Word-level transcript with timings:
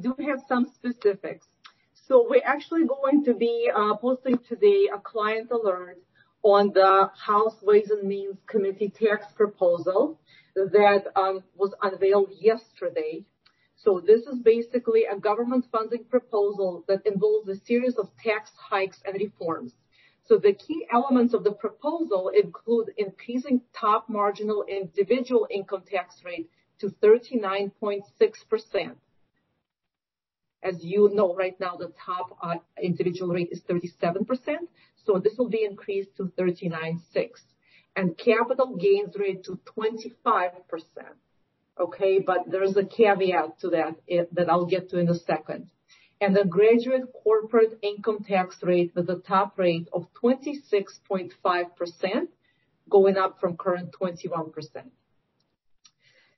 do 0.00 0.14
have 0.26 0.40
some 0.48 0.66
specifics. 0.74 1.46
So 2.08 2.26
we're 2.28 2.44
actually 2.44 2.84
going 2.86 3.24
to 3.24 3.34
be 3.34 3.70
uh, 3.74 3.96
posting 3.96 4.38
today 4.38 4.88
a 4.94 4.98
client 4.98 5.50
alert 5.50 5.98
on 6.42 6.72
the 6.74 7.10
House 7.16 7.56
Ways 7.62 7.90
and 7.90 8.06
Means 8.06 8.36
Committee 8.46 8.90
tax 8.90 9.26
proposal 9.34 10.20
that 10.54 11.04
um, 11.16 11.42
was 11.56 11.72
unveiled 11.82 12.30
yesterday. 12.38 13.24
So 13.76 14.00
this 14.04 14.22
is 14.26 14.38
basically 14.38 15.04
a 15.04 15.18
government 15.18 15.66
funding 15.72 16.04
proposal 16.04 16.84
that 16.88 17.06
involves 17.06 17.48
a 17.48 17.56
series 17.56 17.96
of 17.96 18.10
tax 18.22 18.50
hikes 18.56 19.00
and 19.06 19.14
reforms. 19.14 19.72
So 20.26 20.38
the 20.38 20.54
key 20.54 20.86
elements 20.92 21.34
of 21.34 21.44
the 21.44 21.52
proposal 21.52 22.28
include 22.28 22.90
increasing 22.96 23.60
top 23.78 24.08
marginal 24.08 24.64
individual 24.64 25.46
income 25.50 25.82
tax 25.90 26.22
rate 26.24 26.50
to 26.80 26.88
39.6%. 27.02 28.94
As 30.64 30.82
you 30.82 31.10
know, 31.12 31.34
right 31.34 31.58
now, 31.60 31.76
the 31.76 31.92
top 32.04 32.36
uh, 32.42 32.54
individual 32.82 33.32
rate 33.32 33.50
is 33.52 33.62
37%, 33.70 34.26
so 35.04 35.18
this 35.18 35.34
will 35.38 35.50
be 35.50 35.64
increased 35.64 36.16
to 36.16 36.32
39.6%. 36.38 37.00
And 37.96 38.18
capital 38.18 38.76
gains 38.76 39.14
rate 39.16 39.44
to 39.44 39.60
25%. 39.78 40.50
Okay, 41.78 42.18
but 42.18 42.50
there's 42.50 42.76
a 42.76 42.84
caveat 42.84 43.60
to 43.60 43.70
that 43.70 43.94
that 44.32 44.50
I'll 44.50 44.66
get 44.66 44.90
to 44.90 44.98
in 44.98 45.08
a 45.08 45.14
second 45.14 45.70
and 46.20 46.36
a 46.38 46.44
graduate 46.44 47.12
corporate 47.12 47.78
income 47.82 48.24
tax 48.26 48.56
rate 48.62 48.92
with 48.94 49.10
a 49.10 49.16
top 49.16 49.58
rate 49.58 49.88
of 49.92 50.06
26.5%, 50.22 52.28
going 52.88 53.16
up 53.16 53.40
from 53.40 53.56
current 53.56 53.92
21%. 54.00 54.52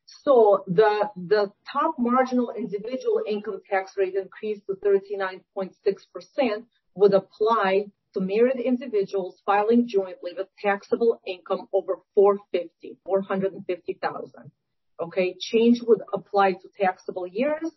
So 0.07 0.65
the, 0.69 1.11
the 1.17 1.53
top 1.71 1.97
marginal 1.99 2.53
individual 2.57 3.23
income 3.27 3.61
tax 3.69 3.93
rate 3.97 4.15
increase 4.15 4.61
to 4.67 4.75
39.6% 4.75 6.65
would 6.95 7.13
apply 7.13 7.87
to 8.15 8.21
married 8.21 8.61
individuals 8.61 9.43
filing 9.45 9.87
jointly 9.89 10.33
with 10.37 10.47
taxable 10.63 11.21
income 11.27 11.69
over 11.73 11.97
450, 12.15 12.99
450,000. 13.05 14.51
Okay, 14.99 15.37
change 15.39 15.83
would 15.83 16.01
apply 16.15 16.53
to 16.53 16.69
taxable 16.81 17.27
years 17.27 17.71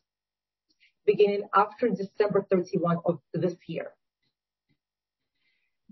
beginning 1.06 1.44
after 1.54 1.90
December 1.90 2.46
31 2.50 3.00
of 3.06 3.20
this 3.34 3.56
year. 3.68 3.92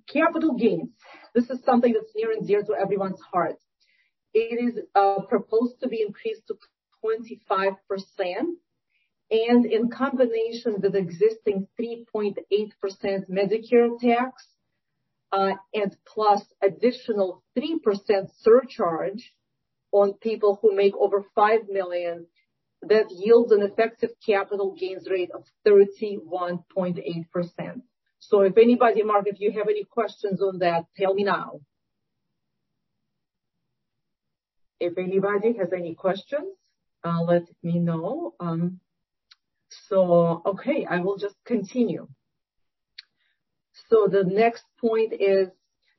Capital 0.07 0.53
gains. 0.53 0.91
This 1.33 1.49
is 1.49 1.59
something 1.65 1.91
that's 1.91 2.13
near 2.15 2.31
and 2.31 2.47
dear 2.47 2.61
to 2.61 2.73
everyone's 2.73 3.19
heart. 3.33 3.57
It 4.39 4.59
is 4.67 4.83
uh, 4.93 5.21
proposed 5.21 5.79
to 5.81 5.87
be 5.87 6.03
increased 6.03 6.43
to 6.47 6.59
25%, 7.03 7.75
and 9.31 9.65
in 9.65 9.89
combination 9.89 10.79
with 10.79 10.95
existing 10.95 11.67
3.8% 11.79 12.35
Medicare 13.31 13.99
tax, 13.99 14.47
uh, 15.31 15.53
and 15.73 15.97
plus 16.05 16.43
additional 16.61 17.41
3% 17.57 18.29
surcharge 18.39 19.33
on 19.91 20.13
people 20.13 20.59
who 20.61 20.75
make 20.75 20.95
over 20.95 21.25
5 21.33 21.61
million 21.69 22.27
that 22.83 23.09
yields 23.09 23.51
an 23.51 23.63
effective 23.63 24.11
capital 24.23 24.75
gains 24.79 25.09
rate 25.09 25.31
of 25.31 25.45
31.8%. 25.67 27.81
So 28.19 28.41
if 28.41 28.55
anybody, 28.55 29.01
Mark, 29.01 29.25
if 29.25 29.39
you 29.39 29.51
have 29.53 29.67
any 29.67 29.83
questions 29.83 30.43
on 30.43 30.59
that, 30.59 30.85
tell 30.95 31.15
me 31.15 31.23
now. 31.23 31.61
If 34.79 34.97
anybody 34.97 35.53
has 35.53 35.73
any 35.73 35.95
questions, 35.95 36.55
uh, 37.03 37.21
let 37.23 37.43
me 37.63 37.79
know. 37.79 38.33
Um, 38.39 38.79
so, 39.69 40.41
okay, 40.45 40.85
I 40.85 40.99
will 40.99 41.17
just 41.17 41.35
continue. 41.45 42.07
So 43.89 44.07
the 44.07 44.23
next 44.23 44.63
point 44.79 45.13
is, 45.13 45.49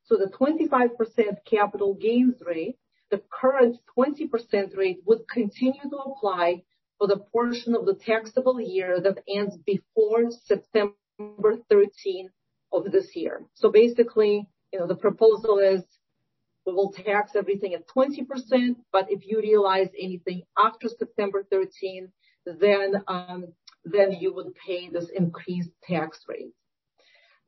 so 0.04 0.16
the 0.16 0.30
25% 0.30 1.44
capital 1.44 1.94
gains 1.94 2.42
rate, 2.44 2.76
the 3.10 3.22
current 3.30 3.78
20% 3.96 4.76
rate 4.76 5.00
would 5.06 5.28
continue 5.28 5.88
to 5.90 5.96
apply 5.96 6.62
for 6.98 7.06
the 7.06 7.18
portion 7.18 7.74
of 7.74 7.86
the 7.86 7.94
taxable 7.94 8.60
year 8.60 9.00
that 9.00 9.22
ends 9.28 9.56
before 9.58 10.30
September 10.30 10.94
13 11.70 12.30
of 12.72 12.90
this 12.90 13.14
year. 13.14 13.42
So 13.54 13.70
basically, 13.70 14.46
you 14.72 14.78
know, 14.78 14.86
the 14.86 14.96
proposal 14.96 15.58
is 15.58 15.82
we 16.68 16.74
will 16.74 16.92
tax 16.92 17.34
everything 17.34 17.72
at 17.72 17.88
20%, 17.88 18.76
but 18.92 19.10
if 19.10 19.26
you 19.26 19.40
realize 19.40 19.88
anything 19.98 20.42
after 20.58 20.86
September 20.88 21.46
13, 21.50 22.12
then 22.44 23.02
um, 23.08 23.46
then 23.84 24.12
you 24.12 24.34
would 24.34 24.54
pay 24.54 24.90
this 24.90 25.08
increased 25.08 25.70
tax 25.82 26.20
rate. 26.28 26.52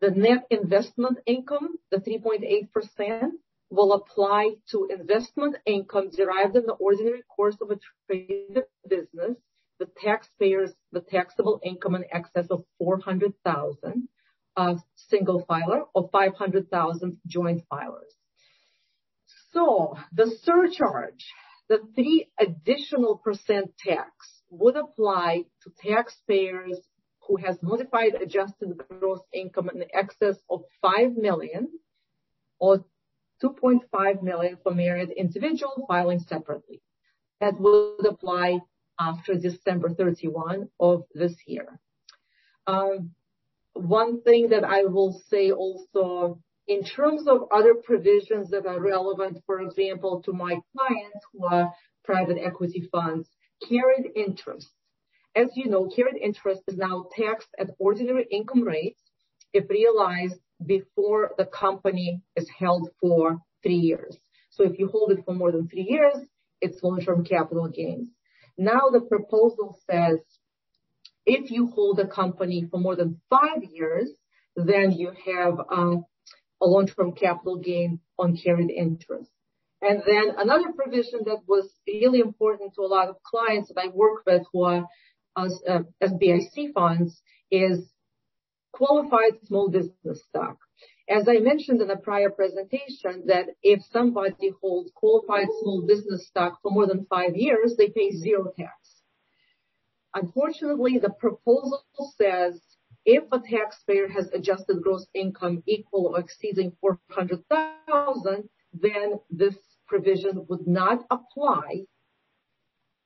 The 0.00 0.10
net 0.10 0.46
investment 0.50 1.18
income, 1.26 1.76
the 1.90 1.98
3.8%, 1.98 3.30
will 3.68 3.92
apply 3.92 4.54
to 4.70 4.88
investment 4.90 5.56
income 5.66 6.08
derived 6.08 6.56
in 6.56 6.64
the 6.64 6.78
ordinary 6.88 7.22
course 7.36 7.58
of 7.60 7.70
a 7.70 7.78
trade 8.06 8.62
business 8.88 9.36
the 9.80 9.88
taxpayers 10.02 10.72
the 10.92 11.00
taxable 11.00 11.60
income 11.62 11.94
in 11.94 12.04
excess 12.12 12.46
of 12.50 12.64
400,000 12.78 14.08
of 14.56 14.80
single 14.96 15.44
filer 15.46 15.84
or 15.94 16.08
500,000 16.10 17.16
joint 17.26 17.62
filers. 17.72 18.14
So 19.52 19.96
the 20.12 20.36
surcharge, 20.42 21.24
the 21.68 21.78
three 21.94 22.28
additional 22.38 23.18
percent 23.18 23.76
tax 23.78 24.12
would 24.50 24.76
apply 24.76 25.44
to 25.62 25.72
taxpayers 25.88 26.78
who 27.26 27.36
has 27.36 27.62
modified 27.62 28.14
adjusted 28.14 28.80
gross 28.88 29.20
income 29.32 29.70
in 29.72 29.84
excess 29.94 30.36
of 30.48 30.64
5 30.82 31.16
million 31.16 31.68
or 32.58 32.84
2.5 33.42 34.22
million 34.22 34.58
for 34.62 34.74
married 34.74 35.10
individual 35.10 35.84
filing 35.88 36.20
separately. 36.20 36.82
That 37.40 37.58
would 37.58 38.04
apply 38.04 38.60
after 38.98 39.34
December 39.34 39.90
31 39.90 40.68
of 40.78 41.04
this 41.14 41.34
year. 41.46 41.80
Um, 42.66 43.12
one 43.72 44.22
thing 44.22 44.50
that 44.50 44.64
I 44.64 44.84
will 44.84 45.22
say 45.28 45.52
also, 45.52 46.42
in 46.70 46.84
terms 46.84 47.26
of 47.26 47.48
other 47.50 47.74
provisions 47.74 48.48
that 48.50 48.64
are 48.64 48.80
relevant, 48.80 49.42
for 49.44 49.60
example, 49.60 50.22
to 50.24 50.32
my 50.32 50.56
clients 50.72 51.18
who 51.32 51.44
are 51.44 51.74
private 52.04 52.38
equity 52.40 52.88
funds, 52.92 53.28
carried 53.68 54.12
interest. 54.14 54.70
As 55.34 55.48
you 55.56 55.68
know, 55.68 55.90
carried 55.94 56.16
interest 56.22 56.62
is 56.68 56.76
now 56.76 57.06
taxed 57.16 57.48
at 57.58 57.70
ordinary 57.80 58.24
income 58.30 58.62
rates 58.62 59.02
if 59.52 59.68
realized 59.68 60.40
before 60.64 61.32
the 61.36 61.44
company 61.46 62.22
is 62.36 62.48
held 62.56 62.88
for 63.00 63.38
three 63.64 63.82
years. 63.90 64.16
So 64.50 64.62
if 64.62 64.78
you 64.78 64.86
hold 64.86 65.10
it 65.10 65.24
for 65.24 65.34
more 65.34 65.50
than 65.50 65.66
three 65.66 65.88
years, 65.90 66.18
it's 66.60 66.84
long-term 66.84 67.24
capital 67.24 67.66
gains. 67.66 68.10
Now 68.56 68.90
the 68.92 69.00
proposal 69.00 69.76
says 69.90 70.20
if 71.26 71.50
you 71.50 71.66
hold 71.66 71.98
a 71.98 72.06
company 72.06 72.68
for 72.70 72.78
more 72.78 72.94
than 72.94 73.20
five 73.28 73.64
years, 73.64 74.08
then 74.54 74.92
you 74.92 75.10
have 75.26 75.54
um, 75.72 76.04
a 76.60 76.66
long-term 76.66 77.12
capital 77.12 77.56
gain 77.56 78.00
on 78.18 78.36
carried 78.36 78.70
interest. 78.70 79.30
And 79.82 80.02
then 80.06 80.34
another 80.36 80.72
provision 80.72 81.20
that 81.24 81.40
was 81.46 81.70
really 81.86 82.20
important 82.20 82.74
to 82.74 82.82
a 82.82 82.92
lot 82.96 83.08
of 83.08 83.22
clients 83.22 83.68
that 83.68 83.80
I 83.80 83.88
work 83.88 84.22
with 84.26 84.42
who 84.52 84.64
are 84.64 84.86
uh, 85.36 85.80
SBIC 86.02 86.74
funds 86.74 87.22
is 87.50 87.88
qualified 88.72 89.40
small 89.46 89.70
business 89.70 90.22
stock. 90.28 90.58
As 91.08 91.26
I 91.28 91.38
mentioned 91.38 91.80
in 91.80 91.90
a 91.90 91.96
prior 91.96 92.30
presentation, 92.30 93.24
that 93.26 93.46
if 93.62 93.80
somebody 93.90 94.52
holds 94.60 94.92
qualified 94.94 95.48
small 95.60 95.84
business 95.86 96.28
stock 96.28 96.60
for 96.62 96.70
more 96.70 96.86
than 96.86 97.06
five 97.06 97.34
years, 97.34 97.74
they 97.76 97.88
pay 97.88 98.12
zero 98.12 98.52
tax. 98.56 98.72
Unfortunately, 100.14 100.98
the 100.98 101.10
proposal 101.10 101.82
says 102.16 102.60
if 103.04 103.24
a 103.32 103.38
taxpayer 103.38 104.08
has 104.08 104.28
adjusted 104.32 104.82
gross 104.82 105.06
income 105.14 105.62
equal 105.66 106.08
or 106.08 106.20
exceeding 106.20 106.72
400,000, 106.80 108.48
then 108.72 109.20
this 109.30 109.56
provision 109.86 110.46
would 110.48 110.66
not 110.66 111.04
apply. 111.10 111.86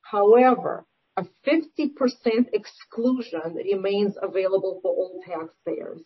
However, 0.01 0.85
a 1.17 1.25
50% 1.47 2.49
exclusion 2.53 3.55
remains 3.55 4.15
available 4.21 4.79
for 4.81 4.91
all 4.91 5.23
taxpayers. 5.25 6.01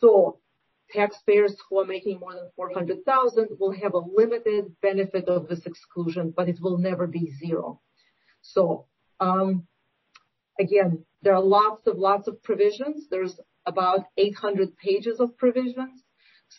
So 0.00 0.38
taxpayers 0.92 1.56
who 1.68 1.80
are 1.80 1.84
making 1.84 2.20
more 2.20 2.34
than 2.34 2.50
400,000 2.56 3.48
will 3.58 3.72
have 3.72 3.94
a 3.94 3.98
limited 3.98 4.74
benefit 4.80 5.28
of 5.28 5.48
this 5.48 5.66
exclusion, 5.66 6.32
but 6.36 6.48
it 6.48 6.60
will 6.60 6.78
never 6.78 7.06
be 7.06 7.32
zero. 7.32 7.80
So, 8.42 8.86
um, 9.20 9.66
again, 10.58 11.04
there 11.22 11.34
are 11.34 11.42
lots 11.42 11.86
of 11.86 11.98
lots 11.98 12.28
of 12.28 12.42
provisions. 12.42 13.08
There's 13.08 13.38
about 13.66 14.06
800 14.16 14.76
pages 14.76 15.20
of 15.20 15.36
provisions. 15.36 16.02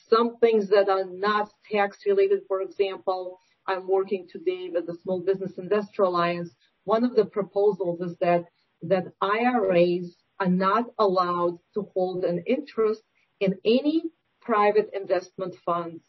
Some 0.09 0.37
things 0.37 0.69
that 0.69 0.89
are 0.89 1.05
not 1.05 1.51
tax 1.71 1.99
related, 2.05 2.41
for 2.47 2.61
example, 2.61 3.39
I'm 3.67 3.87
working 3.87 4.27
today 4.29 4.69
with 4.71 4.87
the 4.87 4.97
Small 5.03 5.21
Business 5.21 5.57
Investor 5.57 6.03
Alliance. 6.03 6.51
One 6.83 7.03
of 7.03 7.15
the 7.15 7.25
proposals 7.25 8.01
is 8.01 8.17
that 8.19 8.45
that 8.83 9.13
IRAs 9.21 10.15
are 10.39 10.49
not 10.49 10.85
allowed 10.99 11.57
to 11.73 11.89
hold 11.93 12.25
an 12.25 12.43
interest 12.45 13.01
in 13.39 13.57
any 13.63 14.03
private 14.41 14.89
investment 14.93 15.55
funds 15.65 16.03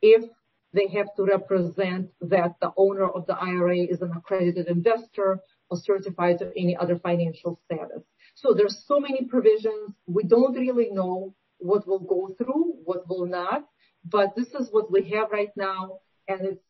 if 0.00 0.24
they 0.72 0.88
have 0.88 1.14
to 1.16 1.24
represent 1.24 2.10
that 2.20 2.54
the 2.60 2.72
owner 2.76 3.08
of 3.08 3.26
the 3.26 3.36
IRA 3.36 3.78
is 3.78 4.00
an 4.00 4.12
accredited 4.16 4.68
investor 4.68 5.40
or 5.72 5.78
certified 5.78 6.38
to 6.38 6.52
any 6.56 6.76
other 6.76 6.98
financial 6.98 7.58
status. 7.64 8.02
So 8.34 8.52
there's 8.52 8.84
so 8.86 9.00
many 9.00 9.24
provisions. 9.24 9.94
We 10.06 10.24
don't 10.24 10.54
really 10.54 10.90
know 10.90 11.34
what 11.58 11.86
will 11.86 12.04
go 12.16 12.34
through, 12.36 12.74
what 12.84 13.08
will 13.08 13.26
not, 13.26 13.64
but 14.04 14.36
this 14.36 14.48
is 14.48 14.68
what 14.70 14.92
we 14.92 15.10
have 15.10 15.30
right 15.30 15.54
now, 15.56 16.00
and 16.28 16.40
it's, 16.42 16.64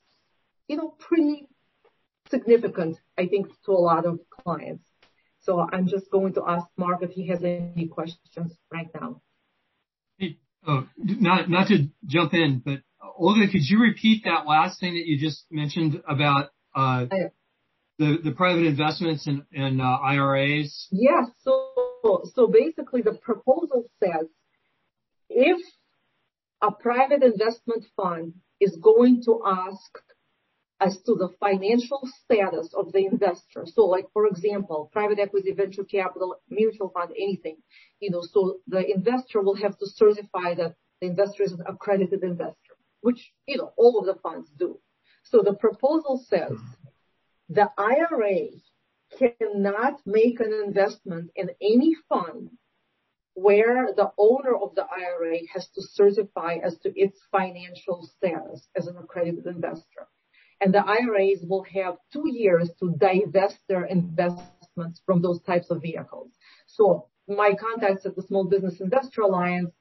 you 0.69 0.76
know, 0.76 0.94
pretty 1.00 1.49
significant, 2.31 2.99
I 3.19 3.26
think, 3.26 3.49
to 3.66 3.72
a 3.72 3.82
lot 3.90 4.06
of 4.06 4.20
clients. 4.44 4.84
So 5.40 5.66
I'm 5.72 5.88
just 5.88 6.08
going 6.10 6.34
to 6.34 6.43
ask 6.46 6.66
Mark 6.76 7.02
if 7.02 7.10
he 7.10 7.26
has 7.28 7.43
any 7.43 7.88
questions 7.88 8.52
right 8.72 8.88
now. 8.94 9.20
Oh, 10.64 10.87
not 10.96 11.66
to 11.69 11.88
jump 12.06 12.34
in, 12.34 12.62
but 12.64 12.82
Olga, 13.19 13.48
could 13.50 13.69
you 13.69 13.81
repeat 13.81 14.22
that 14.25 14.46
last 14.46 14.78
thing 14.78 14.94
that 14.94 15.06
you 15.06 15.19
just 15.19 15.44
mentioned 15.50 16.00
about 16.08 16.50
uh, 16.76 17.06
oh, 17.10 17.31
the 17.99 18.33
private 18.37 18.65
investments 18.67 19.27
and 19.27 19.83
IRAs? 19.83 20.89
Uh, 20.93 20.97
yes. 21.00 21.29
So 21.41 21.73
so 22.35 22.47
basically, 22.49 23.03
the 23.03 23.15
proposal 23.15 23.85
says 24.03 24.27
if 25.29 25.61
a 26.61 26.71
private 26.71 27.23
investment 27.23 27.85
fund 27.97 28.35
is 28.61 28.77
going 28.77 29.23
to 29.25 29.43
ask 29.47 29.99
as 30.81 31.00
to 31.03 31.15
the 31.15 31.29
financial 31.39 32.09
status 32.25 32.75
of 32.75 32.93
the 32.93 33.06
investor, 33.06 33.65
so 33.67 33.87
like, 33.87 34.06
for 34.12 34.27
example, 34.27 34.91
private 34.93 35.19
equity, 35.21 35.53
venture 35.53 35.85
capital, 35.85 36.37
mutual 36.50 36.89
fund, 36.91 37.11
anything, 37.17 37.56
you 38.00 38.11
know, 38.11 38.23
so 38.23 38.59
the 38.67 38.85
investor 38.93 39.41
will 39.41 39.55
have 39.55 39.79
to 39.79 39.87
certify 39.87 40.55
that 40.55 40.75
the 41.00 41.06
investor 41.06 41.44
is 41.44 41.53
an 41.53 41.62
accredited 41.67 42.23
investor, 42.25 42.75
which, 43.00 43.33
you 43.47 43.59
know, 43.59 43.73
all 43.77 43.99
of 44.00 44.06
the 44.06 44.21
funds 44.23 44.50
do. 44.59 44.79
So 45.25 45.43
the 45.43 45.55
proposal 45.55 46.25
says 46.29 46.59
the 47.52 47.70
IRA 47.76 48.49
cannot 49.19 50.00
make 50.06 50.40
an 50.40 50.52
investment 50.64 51.31
in 51.37 51.50
any 51.60 51.94
fund 52.08 52.50
where 53.34 53.93
the 53.94 54.10
owner 54.19 54.54
of 54.54 54.75
the 54.75 54.84
IRA 54.84 55.38
has 55.52 55.69
to 55.75 55.82
certify 55.82 56.56
as 56.62 56.78
to 56.78 56.99
its 56.99 57.19
financial 57.31 58.06
status 58.16 58.66
as 58.75 58.87
an 58.87 58.96
accredited 58.96 59.46
investor. 59.46 60.08
And 60.60 60.72
the 60.72 60.84
IRAs 60.87 61.44
will 61.46 61.64
have 61.64 61.96
two 62.12 62.25
years 62.26 62.70
to 62.81 62.94
divest 62.96 63.58
their 63.69 63.84
investments 63.84 65.02
from 65.05 65.20
those 65.20 65.43
types 65.43 65.70
of 65.70 65.82
vehicles. 65.82 66.31
So 66.66 67.08
my 67.28 67.55
contacts 67.55 68.06
at 68.06 68.16
the 68.16 68.22
Small 68.22 68.44
Business 68.44 68.81
Investor 68.81 69.22
Alliance, 69.22 69.72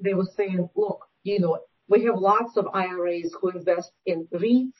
they 0.00 0.14
were 0.14 0.28
saying, 0.36 0.68
look, 0.76 1.04
you 1.24 1.40
know, 1.40 1.58
we 1.88 2.04
have 2.04 2.16
lots 2.16 2.56
of 2.56 2.68
IRAs 2.72 3.34
who 3.38 3.50
invest 3.50 3.92
in 4.06 4.28
REITs, 4.32 4.72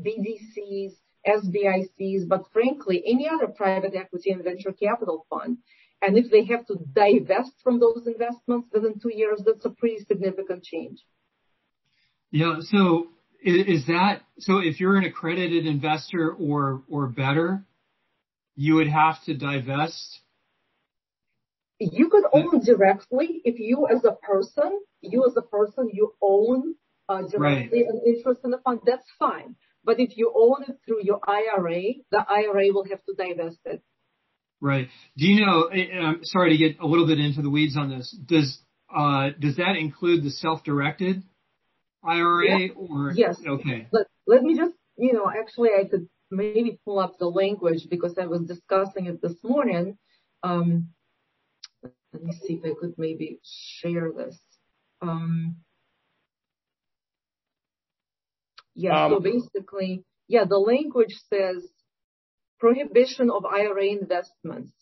BDCs, 0.00 0.92
SBICs, 1.26 2.28
but 2.28 2.44
frankly, 2.52 3.02
any 3.06 3.28
other 3.28 3.46
private 3.46 3.94
equity 3.94 4.30
and 4.30 4.42
venture 4.42 4.72
capital 4.72 5.26
fund. 5.30 5.58
And 6.00 6.18
if 6.18 6.30
they 6.30 6.44
have 6.46 6.66
to 6.66 6.76
divest 6.92 7.52
from 7.62 7.78
those 7.78 8.06
investments 8.06 8.68
within 8.72 8.98
two 9.00 9.12
years, 9.14 9.40
that's 9.46 9.64
a 9.64 9.70
pretty 9.70 10.04
significant 10.04 10.64
change. 10.64 10.98
Yeah. 12.32 12.56
So 12.60 13.08
is 13.40 13.86
that 13.86 14.22
so 14.38 14.58
if 14.58 14.80
you're 14.80 14.96
an 14.96 15.04
accredited 15.04 15.66
investor 15.66 16.32
or 16.32 16.82
or 16.88 17.06
better, 17.06 17.64
you 18.56 18.76
would 18.76 18.88
have 18.88 19.22
to 19.24 19.34
divest? 19.34 20.20
You 21.78 22.08
could 22.08 22.24
own 22.32 22.64
directly 22.64 23.40
if 23.44 23.58
you 23.58 23.88
as 23.88 24.04
a 24.04 24.12
person, 24.12 24.80
you 25.00 25.24
as 25.26 25.36
a 25.36 25.42
person, 25.42 25.90
you 25.92 26.14
own 26.20 26.74
uh, 27.08 27.22
directly 27.22 27.82
an 27.82 28.00
interest 28.06 28.40
in 28.44 28.50
the 28.50 28.58
fund, 28.58 28.80
that's 28.86 29.06
fine. 29.18 29.56
But 29.84 29.98
if 30.00 30.16
you 30.16 30.32
own 30.34 30.64
it 30.68 30.78
through 30.84 31.02
your 31.02 31.20
IRA, 31.26 31.94
the 32.10 32.24
IRA 32.28 32.72
will 32.72 32.84
have 32.84 33.02
to 33.04 33.14
divest 33.16 33.58
it. 33.64 33.82
Right. 34.60 34.88
Do 35.16 35.26
you 35.26 35.44
know, 35.44 35.64
eh, 35.64 35.86
eh, 35.92 35.98
I'm 35.98 36.24
sorry 36.24 36.50
to 36.50 36.56
get 36.56 36.78
a 36.80 36.86
little 36.86 37.06
bit 37.06 37.18
into 37.18 37.42
the 37.42 37.50
weeds 37.50 37.76
on 37.76 37.90
this. 37.90 38.16
Does 38.26 38.58
uh, 38.94 39.30
Does 39.38 39.56
that 39.56 39.76
include 39.76 40.22
the 40.22 40.30
self-directed 40.30 41.22
IRA 42.04 42.68
or? 42.76 43.12
Yes. 43.14 43.40
Okay. 43.44 43.88
Let 44.26 44.42
me 44.42 44.56
just, 44.56 44.74
you 44.96 45.12
know, 45.12 45.28
actually, 45.28 45.70
I 45.78 45.88
could 45.88 46.08
maybe 46.30 46.78
pull 46.84 46.98
up 46.98 47.18
the 47.18 47.26
language 47.26 47.88
because 47.90 48.16
I 48.20 48.26
was 48.26 48.42
discussing 48.42 49.06
it 49.06 49.20
this 49.20 49.36
morning. 49.42 49.98
Um, 50.44 50.90
let 52.12 52.22
me 52.22 52.32
see 52.32 52.54
if 52.54 52.64
I 52.64 52.78
could 52.78 52.94
maybe 52.98 53.40
share 53.80 54.12
this. 54.16 54.38
Um, 55.00 55.56
Yeah. 58.74 59.08
So 59.08 59.16
um, 59.16 59.22
basically, 59.22 60.04
yeah, 60.28 60.44
the 60.44 60.58
language 60.58 61.14
says 61.28 61.66
prohibition 62.58 63.30
of 63.30 63.44
IRA 63.44 63.86
investments. 63.86 64.72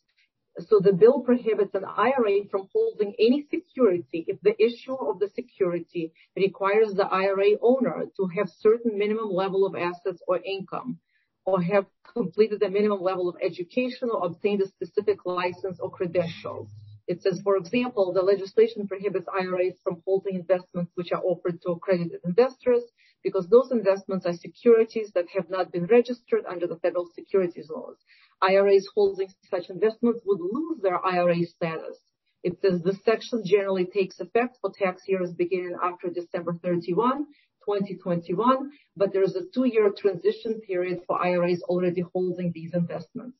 So 0.58 0.80
the 0.80 0.92
bill 0.92 1.20
prohibits 1.20 1.74
an 1.74 1.84
IRA 1.84 2.44
from 2.50 2.68
holding 2.74 3.14
any 3.18 3.46
security 3.50 4.24
if 4.28 4.38
the 4.42 4.60
issue 4.62 4.94
of 4.94 5.18
the 5.18 5.28
security 5.28 6.12
requires 6.36 6.92
the 6.92 7.06
IRA 7.06 7.52
owner 7.62 8.04
to 8.16 8.26
have 8.36 8.48
certain 8.58 8.98
minimum 8.98 9.30
level 9.30 9.64
of 9.64 9.74
assets 9.74 10.20
or 10.28 10.38
income 10.38 10.98
or 11.46 11.62
have 11.62 11.86
completed 12.12 12.62
a 12.62 12.68
minimum 12.68 13.00
level 13.00 13.28
of 13.28 13.36
education 13.42 14.10
or 14.12 14.26
obtained 14.26 14.60
a 14.60 14.68
specific 14.68 15.24
license 15.24 15.78
or 15.80 15.90
credentials. 15.90 16.68
It 17.06 17.22
says, 17.22 17.40
for 17.42 17.56
example, 17.56 18.12
the 18.12 18.22
legislation 18.22 18.86
prohibits 18.86 19.26
IRAs 19.28 19.78
from 19.82 20.02
holding 20.04 20.34
investments 20.34 20.92
which 20.94 21.12
are 21.12 21.22
offered 21.22 21.60
to 21.62 21.72
accredited 21.72 22.20
investors 22.24 22.82
because 23.22 23.48
those 23.48 23.70
investments 23.70 24.26
are 24.26 24.34
securities 24.34 25.10
that 25.14 25.26
have 25.34 25.50
not 25.50 25.72
been 25.72 25.86
registered 25.86 26.44
under 26.48 26.66
the 26.66 26.76
federal 26.76 27.08
securities 27.14 27.68
laws. 27.70 27.96
IRAs 28.42 28.88
holding 28.94 29.28
such 29.50 29.68
investments 29.68 30.20
would 30.24 30.40
lose 30.40 30.80
their 30.82 31.04
IRA 31.04 31.44
status. 31.44 31.98
It 32.42 32.58
says 32.62 32.80
the 32.82 32.98
section 33.04 33.42
generally 33.44 33.84
takes 33.84 34.18
effect 34.18 34.56
for 34.60 34.72
tax 34.72 35.02
years 35.06 35.30
beginning 35.32 35.76
after 35.82 36.08
December 36.08 36.54
31, 36.62 37.26
2021, 37.66 38.70
but 38.96 39.12
there 39.12 39.22
is 39.22 39.36
a 39.36 39.42
two-year 39.52 39.92
transition 39.96 40.60
period 40.66 41.02
for 41.06 41.22
IRAs 41.22 41.62
already 41.62 42.02
holding 42.14 42.52
these 42.52 42.72
investments. 42.72 43.36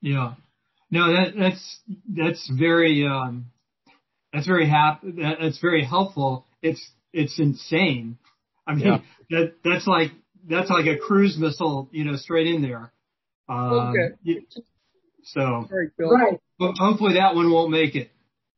Yeah. 0.00 0.34
No, 0.90 1.04
um, 1.04 1.52
that's 4.32 5.58
very 5.60 5.84
helpful. 5.84 6.46
It's 6.62 6.92
insane. 7.12 8.18
I 8.72 8.74
mean, 8.74 9.02
that 9.30 9.54
that's 9.64 9.86
like 9.86 10.12
that's 10.48 10.70
like 10.70 10.86
a 10.86 10.96
cruise 10.98 11.36
missile, 11.38 11.88
you 11.92 12.04
know, 12.04 12.16
straight 12.16 12.46
in 12.46 12.62
there. 12.62 12.92
Um, 13.48 13.92
okay. 14.26 14.44
So 15.24 15.68
right. 15.70 16.40
hopefully 16.58 17.14
that 17.14 17.34
one 17.34 17.50
won't 17.50 17.70
make 17.70 17.94
it. 17.94 18.10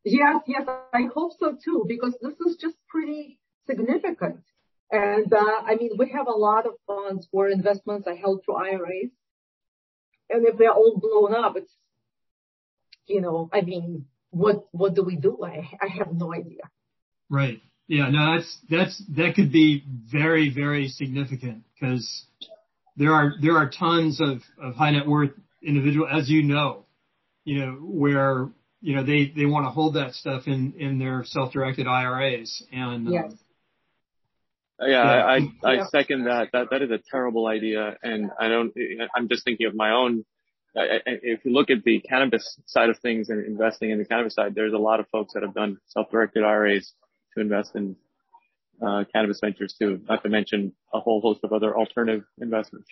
Yes, 0.05 0.43
yes. 0.47 0.63
I 0.93 1.09
hope 1.15 1.33
so 1.39 1.57
too 1.63 1.85
because 1.89 2.15
this 2.23 2.35
is 2.47 2.57
just 2.61 2.77
pretty 2.89 3.39
significant. 3.67 4.41
And 4.91 5.33
uh, 5.33 5.63
I 5.67 5.77
mean, 5.77 5.93
we 5.99 6.11
have 6.11 6.27
a 6.27 6.39
lot 6.39 6.67
of 6.67 6.75
funds 6.87 7.27
where 7.31 7.49
investments 7.49 8.07
are 8.07 8.17
held 8.17 8.45
through 8.45 8.57
IRAs. 8.57 9.11
And 10.31 10.47
if 10.47 10.57
they're 10.57 10.73
all 10.73 10.99
blown 10.99 11.35
up, 11.35 11.57
it's, 11.57 11.73
you 13.07 13.21
know, 13.21 13.51
I 13.53 13.61
mean, 13.61 14.07
what 14.31 14.67
what 14.73 14.95
do 14.95 15.03
we 15.03 15.17
do? 15.17 15.39
I 15.43 15.69
I 15.81 15.89
have 15.99 16.13
no 16.13 16.33
idea. 16.33 16.63
Right. 17.31 17.61
Yeah. 17.87 18.11
No, 18.11 18.35
that's 18.35 18.59
that's 18.71 19.03
that 19.17 19.35
could 19.35 19.53
be 19.53 19.85
very, 20.11 20.49
very 20.49 20.89
significant 20.89 21.65
because 21.75 22.25
there 22.97 23.13
are 23.13 23.35
there 23.41 23.57
are 23.57 23.69
tons 23.69 24.21
of 24.21 24.43
of 24.61 24.75
high 24.75 24.93
net 24.93 25.07
worth 25.07 25.31
individuals, 25.63 26.11
as 26.13 26.29
you 26.31 26.43
know, 26.43 26.87
you 27.45 27.61
know, 27.61 27.73
where, 27.73 28.49
you 28.81 28.97
know, 28.97 29.05
they 29.05 29.33
they 29.37 29.47
want 29.47 29.67
to 29.67 29.71
hold 29.71 29.95
that 29.95 30.15
stuff 30.15 30.47
in 30.47 30.75
in 30.79 30.99
their 30.99 31.25
self-directed 31.25 31.87
IRAs. 31.87 32.63
And. 32.73 33.09
Um, 33.09 33.13
yes. 33.13 33.33
Oh, 34.81 34.87
yeah. 34.87 35.39
I 35.63 35.85
second 35.91 36.25
that. 36.25 36.49
That 36.53 36.71
that 36.71 36.83
is 36.83 36.91
a 36.91 36.99
terrible 37.11 37.47
idea. 37.47 37.97
And 38.03 38.33
I 38.41 38.49
don't, 38.49 38.75
I'm 39.15 39.29
just 39.29 39.45
thinking 39.45 39.69
of 39.69 39.75
my 39.75 39.93
own. 39.93 40.25
If 40.75 41.45
you 41.45 41.53
look 41.53 41.71
at 41.71 41.85
the 41.85 42.01
cannabis 42.01 42.59
side 42.67 42.91
of 42.91 42.99
things 42.99 43.29
and 43.29 43.47
investing 43.47 43.91
in 43.91 43.99
the 43.99 44.05
cannabis 44.05 44.35
side, 44.35 44.57
there's 44.57 44.73
a 44.73 44.79
lot 44.79 44.99
of 44.99 45.07
folks 45.11 45.35
that 45.35 45.45
have 45.45 45.55
done 45.55 45.79
self-directed 45.87 46.43
IRAs 46.43 46.93
to 47.35 47.41
invest 47.41 47.75
in 47.75 47.97
uh, 48.85 49.05
cannabis 49.13 49.41
ventures 49.41 49.75
too, 49.79 50.01
not 50.09 50.23
to 50.23 50.29
mention 50.29 50.73
a 50.93 51.01
whole 51.01 51.21
host 51.21 51.41
of 51.45 51.53
other 51.53 51.77
alternative 51.77 52.25
investments. 52.41 52.89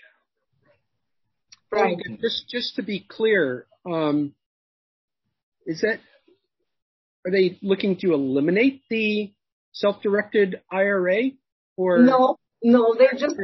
Right. 1.71 1.97
Oh, 1.99 2.17
just 2.21 2.49
just 2.49 2.77
to 2.77 2.83
be 2.83 3.01
clear, 3.01 3.67
um, 3.87 4.35
is 5.67 5.81
that, 5.81 6.01
are 7.25 7.31
they 7.31 7.59
looking 7.63 7.97
to 7.99 8.13
eliminate 8.13 8.83
the 8.91 9.33
self-directed 9.73 10.61
IRA 10.71 11.31
or? 11.77 11.99
No, 11.99 12.39
no, 12.63 12.95
they're 12.99 13.15
just, 13.19 13.37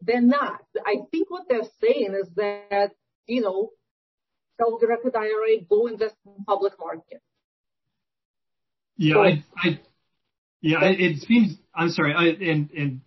they're 0.00 0.20
not. 0.20 0.60
I 0.86 0.96
think 1.10 1.30
what 1.30 1.44
they're 1.48 1.68
saying 1.82 2.14
is 2.20 2.28
that, 2.36 2.92
you 3.26 3.42
know, 3.42 3.70
self-directed 4.60 5.14
IRA, 5.14 5.60
go 5.68 5.88
invest 5.88 6.16
in 6.24 6.44
public 6.44 6.72
market. 6.78 7.20
Yeah, 8.96 9.16
I, 9.18 9.44
I, 9.56 9.80
yeah, 10.60 10.84
it, 10.84 11.00
it 11.00 11.22
seems. 11.22 11.56
I'm 11.74 11.90
sorry, 11.90 12.14
I, 12.14 12.26
and 12.50 12.70
and 12.70 13.00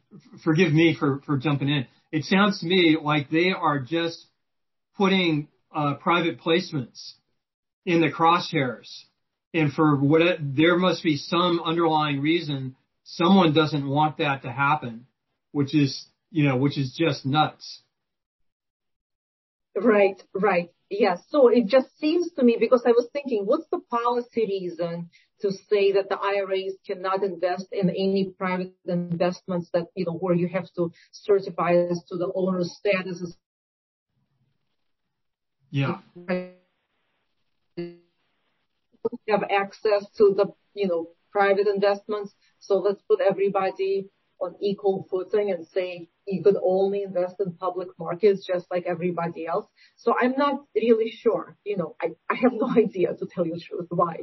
forgive 0.44 0.74
me 0.74 0.96
for 0.98 1.22
for 1.25 1.38
jumping 1.38 1.70
in. 1.70 1.88
It 2.12 2.25
sounds 2.25 2.60
to 2.60 2.65
me 2.65 2.98
like 3.01 3.30
they 3.30 3.51
are 3.51 3.80
just 3.80 4.25
putting 4.98 5.48
uh, 5.74 5.96
private 5.96 6.39
placements 6.39 7.13
in 7.86 8.01
the 8.01 8.12
crosshairs, 8.12 8.88
and 9.54 9.72
for 9.72 9.96
what 9.98 10.22
there 10.39 10.77
must 10.77 11.04
be 11.04 11.18
some 11.18 11.62
underlying 11.63 12.22
reason 12.22 12.75
someone 13.06 13.54
doesn't 13.54 13.88
want 13.88 14.18
that 14.18 14.42
to 14.42 14.51
happen, 14.51 15.06
which 15.51 15.74
is 15.74 16.06
you 16.32 16.44
know 16.44 16.58
which 16.58 16.77
is 16.77 16.94
just 16.98 17.25
nuts. 17.25 17.82
Right, 19.75 20.22
right. 20.34 20.72
Yes. 20.89 21.24
So 21.30 21.48
it 21.48 21.68
just 21.68 21.98
seems 22.00 22.32
to 22.34 22.44
me 22.44 22.58
because 22.60 22.84
I 22.86 22.92
was 22.92 23.08
thinking, 23.12 23.46
what's 23.46 23.68
the 23.72 23.80
policy 23.89 24.46
reason 24.46 25.10
to 25.42 25.51
say 25.70 25.92
that 25.94 26.10
the 26.10 26.18
IRAs 26.18 26.75
cannot 26.86 27.24
invest 27.24 27.68
in 27.72 27.89
any 27.89 28.34
private 28.38 28.74
investments 28.88 29.70
that, 29.74 29.88
you 29.96 30.06
know, 30.06 30.13
where 30.13 30.36
you 30.36 30.48
have 30.48 30.72
to 30.75 30.92
certify 31.12 31.74
as 31.89 32.01
to 32.10 32.18
the 32.18 32.32
owner's 32.34 32.75
status. 32.77 33.36
Yeah. 35.72 36.00
Have 39.27 39.44
access 39.50 40.06
to 40.18 40.34
the, 40.38 40.54
you 40.74 40.88
know, 40.88 41.10
private 41.32 41.68
investments. 41.68 42.34
So 42.60 42.77
let's 42.77 43.01
put 43.10 43.20
everybody 43.20 44.10
on 44.39 44.56
equal 44.62 45.08
footing 45.10 45.51
and 45.51 45.65
say 45.68 46.10
you 46.27 46.44
could 46.44 46.58
only 46.63 47.04
invest 47.04 47.36
in 47.39 47.54
public 47.54 47.89
markets 48.00 48.46
just 48.46 48.65
like 48.72 48.86
everybody 48.86 49.48
else. 49.48 49.65
So 49.98 50.13
I'm 50.20 50.34
not 50.38 50.63
really 50.75 51.12
sure. 51.12 51.58
You 51.63 51.77
know, 51.77 51.96
I, 52.01 52.10
I 52.30 52.36
have 52.36 52.54
no 52.54 52.70
idea 52.77 53.13
to 53.13 53.25
tell 53.25 53.46
you 53.46 53.54
the 53.54 53.62
truth 53.62 53.88
why. 53.89 54.18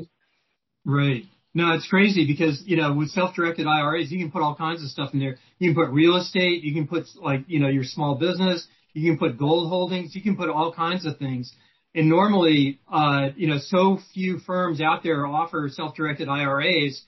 Right. 0.85 1.25
No, 1.55 1.73
it's 1.75 1.87
crazy 1.87 2.27
because, 2.27 2.63
you 2.65 2.77
know, 2.77 2.95
with 2.95 3.11
self-directed 3.11 3.67
IRAs, 3.67 4.11
you 4.11 4.19
can 4.19 4.31
put 4.31 4.43
all 4.43 4.55
kinds 4.55 4.83
of 4.83 4.89
stuff 4.89 5.11
in 5.13 5.21
there. 5.21 5.37
You 5.59 5.73
can 5.73 5.85
put 5.85 5.93
real 5.93 6.17
estate, 6.17 6.63
you 6.63 6.73
can 6.73 6.89
put 6.89 7.05
like, 7.21 7.45
you 7.47 7.61
know, 7.61 7.69
your 7.69 7.85
small 7.85 8.15
business, 8.15 8.67
you 8.95 9.11
can 9.11 9.19
put 9.19 9.39
gold 9.39 9.69
holdings, 9.69 10.15
you 10.15 10.23
can 10.23 10.37
put 10.37 10.49
all 10.49 10.73
kinds 10.73 11.05
of 11.05 11.19
things. 11.19 11.53
And 11.95 12.09
normally, 12.09 12.81
uh, 12.91 13.29
you 13.37 13.49
know, 13.49 13.59
so 13.59 13.99
few 14.15 14.39
firms 14.39 14.81
out 14.81 15.03
there 15.03 15.27
offer 15.27 15.69
self-directed 15.71 16.27
IRAs 16.27 17.03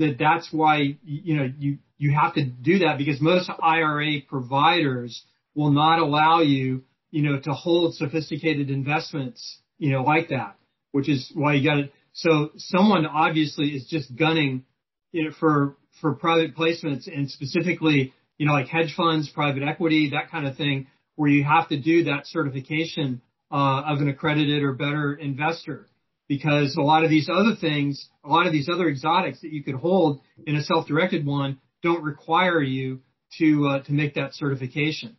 that 0.00 0.16
that's 0.18 0.48
why, 0.50 0.96
you 1.04 1.36
know, 1.36 1.48
you, 1.58 1.78
you 1.98 2.12
have 2.12 2.34
to 2.34 2.44
do 2.44 2.80
that 2.80 2.98
because 2.98 3.20
most 3.20 3.50
IRA 3.62 4.22
providers 4.26 5.22
will 5.54 5.70
not 5.70 5.98
allow 5.98 6.40
you, 6.40 6.82
you 7.10 7.22
know, 7.22 7.38
to 7.38 7.52
hold 7.52 7.94
sophisticated 7.94 8.70
investments, 8.70 9.58
you 9.78 9.92
know, 9.92 10.02
like 10.02 10.30
that, 10.30 10.56
which 10.92 11.08
is 11.08 11.30
why 11.34 11.54
you 11.54 11.68
got 11.68 11.78
it. 11.78 11.92
so 12.12 12.50
someone 12.56 13.06
obviously 13.06 13.68
is 13.68 13.86
just 13.88 14.14
gunning, 14.16 14.64
you 15.12 15.24
know, 15.24 15.30
for, 15.38 15.76
for 16.00 16.14
private 16.14 16.56
placements 16.56 17.06
and 17.06 17.30
specifically, 17.30 18.14
you 18.38 18.46
know, 18.46 18.52
like 18.52 18.68
hedge 18.68 18.94
funds, 18.96 19.28
private 19.28 19.62
equity, 19.62 20.10
that 20.10 20.30
kind 20.30 20.46
of 20.46 20.56
thing, 20.56 20.86
where 21.16 21.28
you 21.28 21.44
have 21.44 21.68
to 21.68 21.78
do 21.78 22.04
that 22.04 22.26
certification, 22.26 23.20
uh, 23.52 23.82
of 23.84 23.98
an 23.98 24.08
accredited 24.08 24.62
or 24.62 24.72
better 24.72 25.12
investor 25.12 25.89
because 26.30 26.76
a 26.76 26.80
lot 26.80 27.02
of 27.02 27.10
these 27.10 27.28
other 27.28 27.56
things, 27.60 28.08
a 28.24 28.28
lot 28.28 28.46
of 28.46 28.52
these 28.52 28.68
other 28.72 28.86
exotics 28.88 29.40
that 29.40 29.52
you 29.52 29.64
could 29.64 29.74
hold 29.74 30.20
in 30.46 30.54
a 30.54 30.62
self-directed 30.62 31.26
one 31.26 31.58
don't 31.82 32.04
require 32.04 32.62
you 32.62 33.00
to 33.38 33.66
uh, 33.66 33.82
to 33.82 33.92
make 33.92 34.14
that 34.14 34.32
certification. 34.34 35.16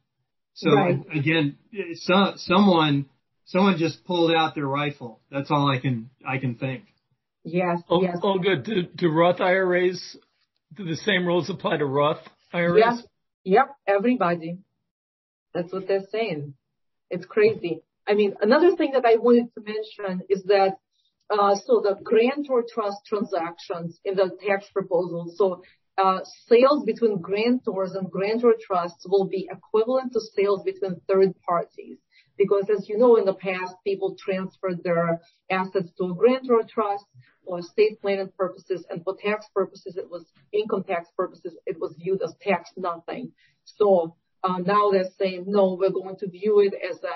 So 0.53 0.71
right. 0.71 0.99
again, 1.13 1.57
so, 1.95 2.35
someone 2.37 3.07
someone 3.43 3.77
just 3.77 4.05
pulled 4.05 4.31
out 4.31 4.55
their 4.55 4.65
rifle. 4.65 5.19
That's 5.29 5.51
all 5.51 5.69
I 5.69 5.79
can 5.79 6.09
I 6.25 6.37
can 6.37 6.55
think. 6.55 6.85
Yes. 7.43 7.81
Oh, 7.89 8.01
yes. 8.01 8.17
oh 8.23 8.39
good. 8.39 8.63
Do, 8.63 8.83
do 8.95 9.11
Roth 9.11 9.41
IRAs 9.41 10.15
do 10.73 10.85
the 10.85 10.95
same 10.95 11.25
rules 11.25 11.49
apply 11.49 11.77
to 11.77 11.85
Roth 11.85 12.21
IRAs? 12.53 12.77
Yep. 12.77 13.05
Yep. 13.43 13.75
Everybody. 13.85 14.59
That's 15.53 15.73
what 15.73 15.89
they're 15.89 16.07
saying. 16.09 16.53
It's 17.09 17.25
crazy. 17.25 17.81
I 18.07 18.13
mean, 18.13 18.35
another 18.41 18.77
thing 18.77 18.91
that 18.93 19.03
I 19.05 19.17
wanted 19.17 19.53
to 19.55 19.61
mention 19.61 20.25
is 20.29 20.43
that 20.43 20.77
so 20.77 20.80
the 21.37 21.97
grantor 22.03 22.63
trust 22.73 22.97
transactions 23.05 23.99
in 24.03 24.15
the 24.15 24.31
tax 24.45 24.69
proposal. 24.71 25.33
So 25.35 25.63
uh, 25.97 26.19
sales 26.47 26.83
between 26.85 27.21
grantors 27.21 27.95
and 27.95 28.09
grantor 28.09 28.55
trusts 28.65 29.05
will 29.07 29.25
be 29.25 29.49
equivalent 29.51 30.13
to 30.13 30.21
sales 30.35 30.63
between 30.63 31.01
third 31.07 31.33
parties. 31.47 31.97
Because 32.37 32.65
as 32.75 32.89
you 32.89 32.97
know, 32.97 33.17
in 33.17 33.25
the 33.25 33.33
past, 33.33 33.75
people 33.83 34.15
transferred 34.17 34.83
their 34.83 35.21
assets 35.49 35.91
to 35.97 36.05
a 36.05 36.15
grantor 36.15 36.63
trust 36.67 37.05
for 37.45 37.59
estate 37.59 38.01
planning 38.01 38.31
purposes, 38.37 38.85
and 38.89 39.03
for 39.03 39.15
tax 39.23 39.45
purposes, 39.53 39.97
it 39.97 40.09
was 40.09 40.25
income 40.51 40.83
tax 40.83 41.09
purposes, 41.17 41.55
it 41.65 41.79
was 41.79 41.95
viewed 41.99 42.21
as 42.21 42.33
tax 42.41 42.71
nothing. 42.77 43.31
So 43.65 44.15
uh, 44.43 44.59
now 44.59 44.91
they're 44.91 45.09
saying, 45.19 45.45
no, 45.47 45.73
we're 45.73 45.89
going 45.89 46.15
to 46.17 46.29
view 46.29 46.59
it 46.61 46.73
as 46.73 46.97
a 47.03 47.15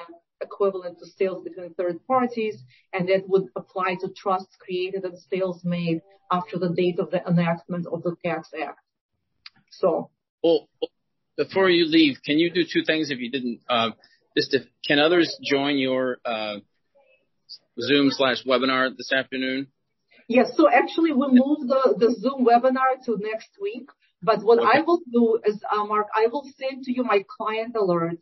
equivalent 0.56 1.00
to 1.00 1.06
sales 1.06 1.44
between 1.44 1.74
third 1.74 2.06
parties, 2.08 2.64
and 2.94 3.08
that 3.10 3.28
would 3.28 3.48
apply 3.56 3.96
to 4.02 4.08
trusts 4.16 4.56
created 4.58 5.04
and 5.04 5.18
sales 5.32 5.62
made 5.64 6.02
after 6.32 6.58
the 6.58 6.70
date 6.70 7.00
of 7.00 7.12
the 7.12 7.22
enactment 7.28 7.86
of 7.92 8.02
the 8.04 8.16
Tax 8.24 8.50
Act. 8.62 8.80
So. 9.70 10.10
Well, 10.44 10.68
before 11.38 11.70
you 11.70 11.86
leave, 11.86 12.18
can 12.24 12.38
you 12.38 12.52
do 12.52 12.64
two 12.64 12.84
things 12.86 13.12
if 13.12 13.20
you 13.20 13.30
didn't? 13.30 13.60
Uh, 13.70 13.92
just 14.38 14.54
if, 14.54 14.64
can 14.88 15.00
others 15.00 15.38
join 15.44 15.78
your 15.78 16.18
uh, 16.26 16.58
Zoom 17.80 18.10
slash 18.12 18.44
webinar 18.46 18.96
this 18.96 19.12
afternoon? 19.12 19.68
Yes. 20.28 20.52
So 20.56 20.70
actually, 20.70 21.12
we 21.12 21.28
moved 21.28 21.70
the, 21.70 21.96
the 21.98 22.16
Zoom 22.20 22.46
webinar 22.46 23.04
to 23.06 23.18
next 23.20 23.50
week. 23.62 23.90
But 24.22 24.42
what. 24.44 24.60
I 24.60 24.82
will 24.82 25.02
do 25.12 25.40
is, 25.46 25.62
uh, 25.72 25.86
Mark, 25.86 26.08
I 26.16 26.28
will 26.28 26.50
send 26.58 26.84
to 26.86 26.92
you 26.92 27.04
my 27.04 27.24
client 27.38 27.76
alert 27.76 28.18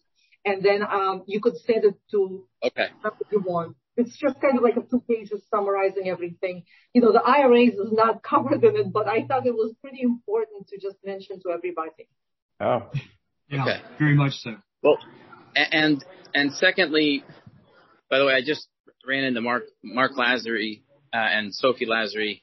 and 0.46 0.64
then 0.64 0.82
um, 0.84 1.24
you 1.28 1.40
could 1.42 1.58
send 1.58 1.86
it 1.86 1.96
to 2.12 2.46
okay. 2.64 2.88
whoever 3.02 3.18
you 3.32 3.40
want. 3.46 3.76
It's 3.96 4.18
just 4.18 4.42
kind 4.42 4.58
of 4.58 4.64
like 4.64 4.76
a 4.76 4.82
two 4.82 5.04
pages 5.08 5.44
summarizing 5.52 6.10
everything. 6.10 6.64
You 6.94 7.02
know, 7.02 7.12
the 7.12 7.22
IRAs 7.22 7.74
is 7.74 7.92
not 7.92 8.24
covered 8.30 8.64
in 8.64 8.76
it, 8.76 8.92
but 8.92 9.08
I 9.08 9.26
thought 9.26 9.46
it 9.46 9.54
was 9.54 9.74
pretty 9.82 10.02
important 10.02 10.68
to 10.70 10.80
just 10.80 10.98
mention 11.06 11.40
to 11.42 11.52
everybody. 11.52 12.10
Oh, 12.60 12.90
yeah, 13.50 13.62
okay. 13.62 13.82
very 14.00 14.16
much 14.16 14.34
so. 14.34 14.56
Well, 14.82 14.98
and 15.56 16.04
and 16.34 16.54
secondly, 16.54 17.24
by 18.10 18.20
the 18.20 18.26
way, 18.26 18.34
I 18.34 18.42
just 18.42 18.68
ran 19.08 19.24
into 19.24 19.42
Mark 19.42 19.64
Mark 19.84 20.14
Lazary 20.14 20.82
uh, 21.14 21.18
and 21.18 21.54
Sophie 21.54 21.86
Lazary. 21.86 22.42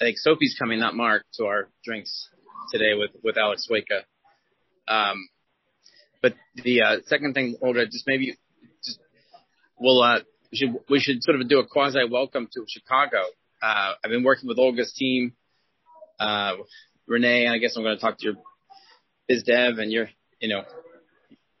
I 0.00 0.04
think 0.04 0.18
Sophie's 0.18 0.56
coming, 0.58 0.78
not 0.78 0.94
Mark, 0.94 1.24
to 1.34 1.44
our 1.44 1.68
drinks 1.84 2.28
today 2.72 2.94
with 2.94 3.10
with 3.22 3.36
Alex 3.36 3.68
Waka. 3.68 4.04
Um, 4.88 5.28
but 6.22 6.34
the 6.54 6.82
uh, 6.82 6.96
second 7.06 7.34
thing, 7.34 7.56
Olga, 7.62 7.86
just 7.86 8.04
maybe 8.06 8.36
just 8.84 9.00
we'll 9.78 10.02
uh, 10.02 10.20
we 10.50 10.58
should 10.58 10.74
we 10.88 11.00
should 11.00 11.22
sort 11.22 11.40
of 11.40 11.48
do 11.48 11.58
a 11.58 11.66
quasi 11.66 12.00
welcome 12.10 12.48
to 12.52 12.64
Chicago. 12.68 13.22
Uh, 13.62 13.92
I've 14.02 14.10
been 14.10 14.24
working 14.24 14.48
with 14.48 14.58
Olga's 14.58 14.92
team, 14.96 15.34
uh, 16.18 16.54
Renee, 17.06 17.46
I 17.46 17.58
guess 17.58 17.76
I'm 17.76 17.82
going 17.82 17.96
to 17.96 18.00
talk 18.00 18.18
to 18.18 18.24
your 18.24 18.34
biz 19.28 19.42
dev, 19.42 19.78
and 19.78 19.92
you're 19.92 20.08
you 20.40 20.48
know 20.48 20.62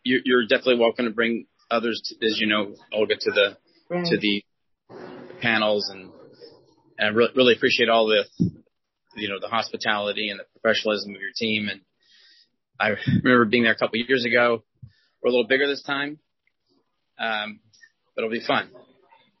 you're, 0.04 0.20
you're 0.24 0.42
definitely 0.42 0.78
welcome 0.78 1.04
to 1.04 1.10
bring 1.10 1.46
others, 1.70 2.00
to, 2.04 2.26
as 2.26 2.38
you 2.40 2.46
know, 2.46 2.74
Olga, 2.92 3.16
to 3.16 3.30
the 3.30 3.56
right. 3.88 4.04
to 4.06 4.18
the 4.18 4.44
panels, 5.40 5.88
and 5.90 6.10
and 6.98 7.08
I 7.08 7.10
really, 7.10 7.32
really 7.34 7.54
appreciate 7.54 7.88
all 7.88 8.06
the 8.06 8.24
you 9.16 9.28
know 9.28 9.38
the 9.40 9.48
hospitality 9.48 10.30
and 10.30 10.40
the 10.40 10.44
professionalism 10.60 11.14
of 11.14 11.20
your 11.20 11.30
team 11.34 11.68
and 11.68 11.80
I 12.80 12.94
remember 13.22 13.44
being 13.44 13.64
there 13.64 13.72
a 13.72 13.76
couple 13.76 14.00
of 14.00 14.08
years 14.08 14.24
ago. 14.24 14.64
We're 15.22 15.28
a 15.28 15.32
little 15.32 15.46
bigger 15.46 15.66
this 15.66 15.82
time, 15.82 16.18
um, 17.18 17.60
but 18.14 18.24
it'll 18.24 18.30
be 18.32 18.44
fun. 18.44 18.70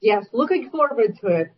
Yes, 0.02 0.26
looking 0.32 0.68
forward 0.70 1.18
to 1.22 1.26
it. 1.28 1.52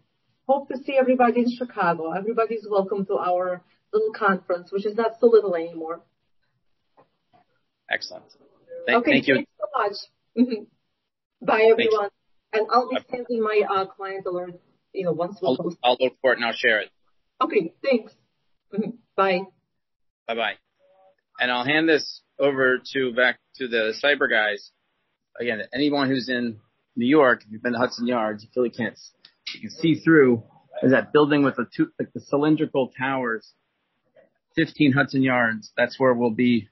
Hope 0.48 0.68
to 0.68 0.76
see 0.78 0.96
everybody 0.98 1.40
in 1.40 1.56
Chicago. 1.56 2.12
Everybody's 2.12 2.66
welcome 2.70 3.04
to 3.06 3.14
our 3.14 3.62
little 3.92 4.12
conference, 4.12 4.70
which 4.70 4.86
is 4.86 4.96
not 4.96 5.12
so 5.20 5.26
little 5.26 5.56
anymore. 5.56 6.02
Excellent. 7.90 8.24
Thank, 8.86 8.98
okay, 8.98 9.10
thank 9.12 9.28
you. 9.28 9.34
Thanks 9.34 9.50
so 9.58 10.46
much. 10.46 10.66
Bye, 11.42 11.68
everyone. 11.70 12.10
And 12.52 12.66
I'll 12.70 12.88
be 12.88 12.98
sending 13.10 13.42
my 13.42 13.62
uh, 13.68 13.86
client 13.86 14.26
alert, 14.26 14.60
you 14.92 15.04
know, 15.04 15.12
once 15.12 15.38
we 15.42 15.48
I'll, 15.48 15.56
post. 15.56 15.78
I'll 15.82 15.96
look 15.98 16.14
for 16.20 16.32
it 16.32 16.36
and 16.36 16.44
I'll 16.44 16.52
share 16.52 16.80
it. 16.80 16.90
Okay, 17.40 17.72
thanks. 17.82 18.12
Bye. 19.16 19.40
Bye 20.28 20.34
bye. 20.34 20.52
And 21.42 21.50
I'll 21.50 21.64
hand 21.64 21.88
this 21.88 22.22
over 22.38 22.78
to 22.92 23.12
back 23.14 23.40
to 23.56 23.66
the 23.66 23.92
cyber 24.00 24.30
guys. 24.30 24.70
Again, 25.40 25.60
anyone 25.74 26.08
who's 26.08 26.28
in 26.28 26.60
New 26.94 27.08
York, 27.08 27.42
if 27.44 27.50
you've 27.50 27.64
been 27.64 27.72
to 27.72 27.80
Hudson 27.80 28.06
Yards, 28.06 28.44
you 28.44 28.48
really 28.54 28.70
can't, 28.70 28.96
you 29.54 29.62
can 29.62 29.70
see 29.70 29.96
through. 29.96 30.44
is 30.84 30.92
that 30.92 31.12
building 31.12 31.42
with 31.42 31.56
the 31.56 31.66
two, 31.76 31.88
like 31.98 32.12
the 32.14 32.20
cylindrical 32.20 32.92
towers, 32.96 33.54
15 34.54 34.92
Hudson 34.92 35.24
Yards. 35.24 35.72
That's 35.76 35.98
where 35.98 36.14
we'll 36.14 36.30
be 36.30 36.68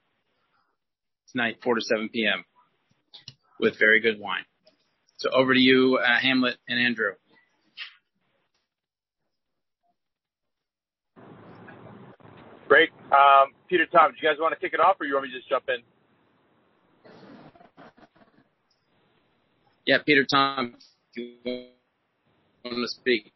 tonight, 1.33 1.57
4 1.65 1.75
to 1.75 1.81
7 1.81 2.09
p.m. 2.11 2.45
with 3.59 3.77
very 3.77 3.99
good 3.99 4.21
wine. 4.21 4.45
So 5.17 5.31
over 5.31 5.53
to 5.53 5.61
you, 5.61 5.99
uh, 6.01 6.21
Hamlet 6.21 6.59
and 6.69 6.79
Andrew. 6.79 7.15
Great. 12.71 12.91
Um, 13.11 13.51
Peter, 13.69 13.85
Tom, 13.87 14.13
do 14.13 14.17
you 14.23 14.29
guys 14.33 14.39
want 14.39 14.55
to 14.55 14.61
kick 14.61 14.75
it 14.75 14.79
off, 14.79 14.95
or 15.01 15.05
you 15.05 15.15
want 15.15 15.27
me 15.27 15.33
to 15.33 15.39
just 15.39 15.49
jump 15.49 15.65
in? 15.67 15.83
Yeah, 19.87 19.99
Peter, 20.07 20.25
Tom, 20.25 20.77
if 21.13 21.37
you 21.45 21.67
want 22.65 22.77
to 22.77 22.87
speak. 22.87 23.33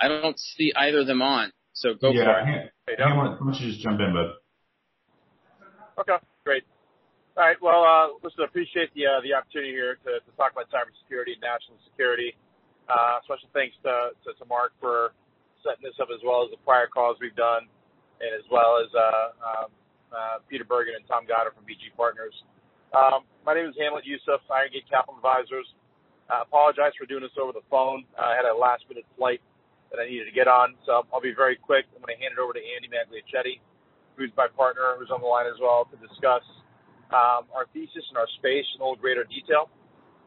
I 0.00 0.08
don't 0.08 0.36
see 0.36 0.72
either 0.74 0.98
of 0.98 1.06
them 1.06 1.22
on, 1.22 1.52
so 1.74 1.94
go 1.94 2.10
yeah, 2.10 2.24
for 2.24 2.40
it. 2.40 2.46
Ham- 2.46 2.68
Hey, 2.88 2.96
Dom? 2.98 3.12
Hamlet, 3.12 3.40
why 3.40 3.52
don't 3.52 3.60
you 3.60 3.70
just 3.70 3.80
jump 3.80 4.00
in, 4.00 4.12
bud? 4.12 4.34
Okay, 6.00 6.18
great. 6.44 6.64
All 7.36 7.44
right. 7.44 7.56
Well, 7.62 7.84
uh, 7.84 8.18
listen, 8.24 8.42
I 8.42 8.46
appreciate 8.46 8.92
the 8.94 9.06
uh, 9.06 9.20
the 9.22 9.32
opportunity 9.32 9.70
here 9.70 9.94
to, 10.04 10.18
to 10.18 10.36
talk 10.36 10.50
about 10.50 10.66
cybersecurity 10.74 11.38
and 11.38 11.40
national 11.40 11.78
security. 11.86 12.34
Uh, 12.84 13.16
special 13.24 13.48
thanks 13.56 13.72
to, 13.80 14.12
to, 14.24 14.36
to 14.36 14.44
Mark 14.44 14.76
for 14.80 15.16
setting 15.64 15.80
this 15.80 15.96
up 15.96 16.12
as 16.12 16.20
well 16.20 16.44
as 16.44 16.52
the 16.52 16.60
prior 16.68 16.84
calls 16.86 17.16
we've 17.20 17.36
done, 17.36 17.64
and 18.20 18.30
as 18.36 18.44
well 18.52 18.76
as 18.76 18.88
uh, 18.92 19.28
um, 19.40 19.68
uh, 20.12 20.36
Peter 20.46 20.68
Bergen 20.68 20.92
and 20.94 21.04
Tom 21.08 21.24
Goddard 21.24 21.56
from 21.56 21.64
BG 21.64 21.88
Partners. 21.96 22.36
Um, 22.92 23.24
my 23.42 23.56
name 23.56 23.66
is 23.66 23.74
Hamlet 23.80 24.04
Yousef, 24.04 24.44
IronGate 24.52 24.86
Capital 24.86 25.16
Advisors. 25.16 25.66
I 26.28 26.44
apologize 26.44 26.92
for 26.96 27.08
doing 27.08 27.24
this 27.24 27.34
over 27.40 27.52
the 27.52 27.64
phone. 27.72 28.04
I 28.16 28.36
had 28.36 28.44
a 28.44 28.54
last 28.54 28.84
minute 28.88 29.04
flight 29.16 29.40
that 29.90 29.98
I 30.00 30.08
needed 30.08 30.28
to 30.28 30.36
get 30.36 30.48
on, 30.48 30.76
so 30.86 31.04
I'll 31.12 31.24
be 31.24 31.34
very 31.34 31.56
quick. 31.56 31.88
I'm 31.96 32.00
going 32.04 32.16
to 32.16 32.20
hand 32.20 32.36
it 32.36 32.40
over 32.40 32.52
to 32.52 32.62
Andy 32.62 32.88
Magliocchetti, 32.88 33.60
who's 34.16 34.32
my 34.36 34.48
partner, 34.52 34.96
who's 35.00 35.10
on 35.10 35.20
the 35.20 35.28
line 35.28 35.48
as 35.48 35.58
well, 35.60 35.88
to 35.88 35.96
discuss 36.00 36.44
um, 37.12 37.48
our 37.52 37.66
thesis 37.72 38.04
and 38.08 38.16
our 38.16 38.28
space 38.40 38.64
in 38.76 38.80
a 38.80 38.84
little 38.84 39.00
greater 39.00 39.24
detail. 39.24 39.68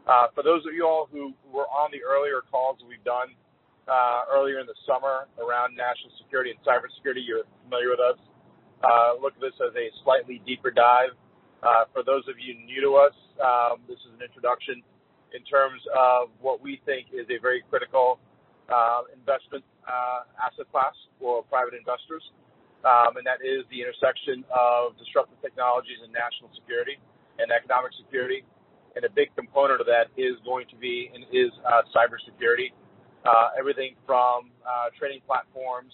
Uh, 0.08 0.32
for 0.32 0.42
those 0.42 0.64
of 0.64 0.72
you 0.72 0.88
all 0.88 1.08
who 1.12 1.36
were 1.52 1.68
on 1.68 1.92
the 1.92 2.00
earlier 2.00 2.40
calls 2.48 2.80
we've 2.88 3.04
done 3.04 3.36
uh, 3.92 4.24
earlier 4.32 4.60
in 4.60 4.68
the 4.68 4.76
summer 4.88 5.28
around 5.36 5.76
national 5.76 6.12
security 6.24 6.56
and 6.56 6.60
cybersecurity, 6.64 7.20
you're 7.28 7.44
familiar 7.68 7.92
with 7.92 8.00
us. 8.00 8.20
Uh, 8.80 9.20
look 9.20 9.36
at 9.36 9.44
this 9.44 9.56
as 9.60 9.76
a 9.76 9.92
slightly 10.08 10.40
deeper 10.48 10.72
dive. 10.72 11.12
Uh, 11.60 11.84
for 11.92 12.08
those 12.08 12.24
of 12.32 12.40
you 12.40 12.56
new 12.64 12.80
to 12.80 12.96
us, 12.96 13.16
um, 13.44 13.84
this 13.84 14.00
is 14.08 14.16
an 14.16 14.24
introduction 14.24 14.80
in 15.36 15.44
terms 15.44 15.84
of 15.92 16.32
what 16.40 16.64
we 16.64 16.80
think 16.88 17.12
is 17.12 17.28
a 17.28 17.36
very 17.44 17.60
critical 17.68 18.20
uh, 18.72 19.04
investment 19.12 19.64
asset 20.40 20.68
class 20.72 20.96
for 21.20 21.44
private 21.48 21.76
investors, 21.76 22.24
um, 22.84 23.16
and 23.16 23.24
that 23.28 23.40
is 23.40 23.64
the 23.72 23.80
intersection 23.80 24.44
of 24.52 24.96
disruptive 25.00 25.40
technologies 25.40 26.00
and 26.04 26.12
national 26.12 26.52
security 26.56 27.00
and 27.40 27.52
economic 27.52 27.92
security. 27.96 28.44
And 28.98 29.06
a 29.06 29.14
big 29.14 29.30
component 29.38 29.78
of 29.78 29.86
that 29.86 30.10
is 30.18 30.42
going 30.42 30.66
to 30.74 30.76
be 30.76 31.14
and 31.14 31.22
is 31.30 31.54
uh, 31.62 31.86
cybersecurity. 31.94 32.74
Uh, 33.22 33.54
everything 33.54 33.94
from 34.10 34.50
uh, 34.66 34.90
trading 34.98 35.22
platforms 35.30 35.94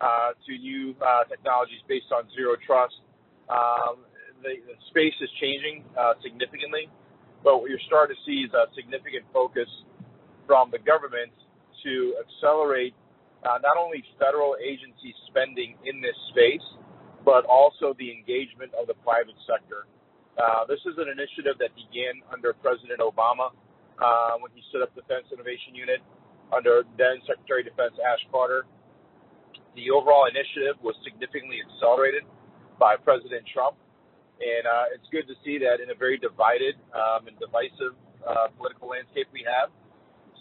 uh, 0.00 0.34
to 0.42 0.58
new 0.58 0.90
uh, 0.98 1.22
technologies 1.30 1.78
based 1.86 2.10
on 2.10 2.26
zero 2.34 2.58
trust. 2.66 2.98
Um, 3.46 4.02
the, 4.42 4.58
the 4.66 4.74
space 4.90 5.14
is 5.22 5.30
changing 5.38 5.84
uh, 5.94 6.18
significantly, 6.26 6.90
but 7.44 7.62
what 7.62 7.70
you're 7.70 7.86
starting 7.86 8.16
to 8.18 8.22
see 8.26 8.42
is 8.42 8.50
a 8.50 8.66
significant 8.74 9.22
focus 9.30 9.70
from 10.50 10.74
the 10.74 10.82
government 10.82 11.30
to 11.86 12.18
accelerate 12.18 12.98
uh, 13.46 13.62
not 13.62 13.78
only 13.78 14.02
federal 14.18 14.56
agency 14.58 15.14
spending 15.30 15.78
in 15.86 16.02
this 16.02 16.18
space, 16.34 16.66
but 17.22 17.44
also 17.46 17.94
the 18.02 18.10
engagement 18.10 18.74
of 18.74 18.90
the 18.90 18.98
private 19.06 19.38
sector. 19.46 19.86
Uh, 20.38 20.64
this 20.68 20.80
is 20.86 20.94
an 20.98 21.10
initiative 21.10 21.58
that 21.58 21.74
began 21.74 22.22
under 22.30 22.54
President 22.54 23.02
Obama 23.02 23.50
uh, 23.98 24.38
when 24.38 24.50
he 24.54 24.62
set 24.70 24.80
up 24.80 24.94
the 24.94 25.02
Defense 25.02 25.26
Innovation 25.32 25.74
Unit 25.74 26.00
under 26.54 26.82
then 26.98 27.18
Secretary 27.26 27.66
of 27.66 27.74
Defense 27.74 27.94
Ash 28.00 28.22
Carter. 28.30 28.66
The 29.74 29.90
overall 29.90 30.26
initiative 30.26 30.78
was 30.82 30.94
significantly 31.06 31.62
accelerated 31.62 32.26
by 32.78 32.96
President 32.96 33.46
Trump, 33.46 33.76
and 34.40 34.64
uh, 34.66 34.94
it's 34.96 35.06
good 35.12 35.28
to 35.30 35.36
see 35.44 35.58
that 35.62 35.78
in 35.78 35.92
a 35.92 35.96
very 35.96 36.18
divided 36.18 36.74
um, 36.96 37.28
and 37.28 37.36
divisive 37.38 37.94
uh, 38.24 38.50
political 38.56 38.90
landscape 38.90 39.28
we 39.30 39.44
have, 39.46 39.70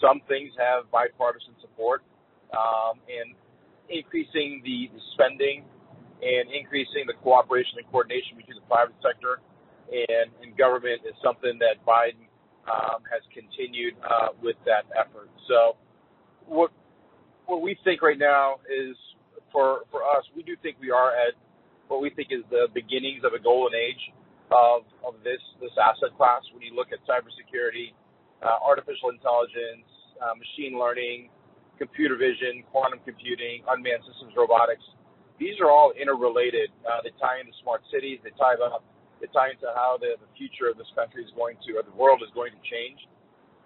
some 0.01 0.23
things 0.31 0.49
have 0.57 0.89
bipartisan 0.89 1.53
support, 1.61 2.01
um, 2.55 2.97
and 3.05 3.35
increasing 3.91 4.61
the 4.63 4.89
spending 5.13 5.65
and 6.23 6.51
increasing 6.51 7.05
the 7.07 7.15
cooperation 7.21 7.79
and 7.79 7.85
coordination 7.91 8.35
between 8.35 8.57
the 8.57 8.67
private 8.67 8.95
sector 9.03 9.39
and, 9.91 10.31
and 10.41 10.57
government 10.57 11.01
is 11.05 11.15
something 11.23 11.57
that 11.59 11.83
Biden 11.85 12.29
um, 12.69 13.01
has 13.09 13.21
continued 13.33 13.95
uh, 14.05 14.29
with 14.41 14.55
that 14.65 14.85
effort. 14.93 15.29
So, 15.47 15.75
what 16.45 16.71
what 17.45 17.61
we 17.61 17.77
think 17.83 18.01
right 18.01 18.17
now 18.17 18.61
is 18.69 18.95
for 19.51 19.89
for 19.91 20.05
us, 20.05 20.23
we 20.35 20.43
do 20.43 20.55
think 20.61 20.77
we 20.79 20.91
are 20.91 21.11
at 21.11 21.33
what 21.87 22.01
we 22.01 22.09
think 22.09 22.29
is 22.31 22.45
the 22.49 22.67
beginnings 22.73 23.25
of 23.25 23.33
a 23.33 23.41
golden 23.41 23.73
age 23.77 24.13
of 24.51 24.85
of 25.01 25.17
this 25.23 25.41
this 25.61 25.73
asset 25.77 26.13
class. 26.17 26.45
When 26.53 26.61
you 26.61 26.75
look 26.75 26.93
at 26.93 27.01
cybersecurity, 27.09 27.97
uh, 28.45 28.61
artificial 28.61 29.09
intelligence, 29.09 29.89
uh, 30.21 30.37
machine 30.37 30.77
learning, 30.77 31.29
computer 31.77 32.15
vision, 32.17 32.61
quantum 32.69 32.99
computing, 33.05 33.63
unmanned 33.69 34.03
systems, 34.05 34.33
robotics. 34.37 34.83
These 35.39 35.57
are 35.63 35.71
all 35.71 35.95
interrelated. 35.95 36.69
Uh, 36.83 36.99
they 37.01 37.15
tie 37.15 37.39
into 37.39 37.55
smart 37.63 37.81
cities. 37.89 38.19
They 38.23 38.35
tie 38.35 38.59
up. 38.59 38.83
They 39.19 39.27
tie 39.31 39.51
into 39.51 39.67
how 39.75 39.99
the, 39.99 40.15
the 40.19 40.29
future 40.39 40.71
of 40.71 40.79
this 40.79 40.89
country 40.95 41.23
is 41.23 41.31
going 41.35 41.59
to, 41.67 41.79
or 41.79 41.83
the 41.83 41.95
world 41.95 42.23
is 42.23 42.31
going 42.33 42.55
to 42.55 42.63
change 42.63 43.03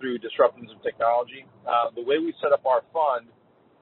through 0.02 0.18
disruptions 0.20 0.74
of 0.74 0.82
technology. 0.82 1.46
Uh, 1.64 1.94
the 1.96 2.04
way 2.04 2.18
we 2.18 2.34
set 2.42 2.52
up 2.52 2.66
our 2.66 2.82
fund 2.92 3.30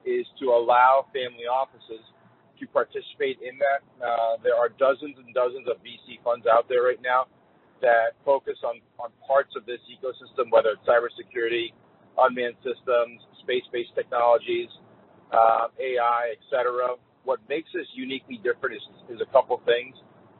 is 0.04 0.26
to 0.38 0.52
allow 0.52 1.06
family 1.14 1.48
offices 1.48 2.04
to 2.60 2.64
participate 2.70 3.40
in 3.42 3.58
that. 3.58 3.80
Uh, 3.98 4.36
there 4.44 4.54
are 4.54 4.68
dozens 4.68 5.18
and 5.18 5.32
dozens 5.34 5.66
of 5.66 5.80
VC 5.82 6.20
funds 6.22 6.46
out 6.46 6.68
there 6.68 6.84
right 6.84 7.00
now 7.02 7.26
that 7.82 8.14
focus 8.24 8.54
on, 8.62 8.78
on 9.02 9.10
parts 9.26 9.50
of 9.58 9.66
this 9.66 9.82
ecosystem, 9.90 10.46
whether 10.54 10.78
it's 10.78 10.86
cybersecurity, 10.86 11.74
unmanned 12.18 12.54
systems, 12.62 13.18
space-based 13.42 13.90
technologies, 13.98 14.70
uh, 15.34 15.66
AI, 15.80 16.38
et 16.38 16.42
cetera. 16.50 16.94
What 17.24 17.40
makes 17.48 17.70
us 17.74 17.86
uniquely 17.94 18.38
different 18.42 18.76
is, 18.78 18.84
is 19.10 19.20
a 19.20 19.30
couple 19.32 19.58
things, 19.66 19.94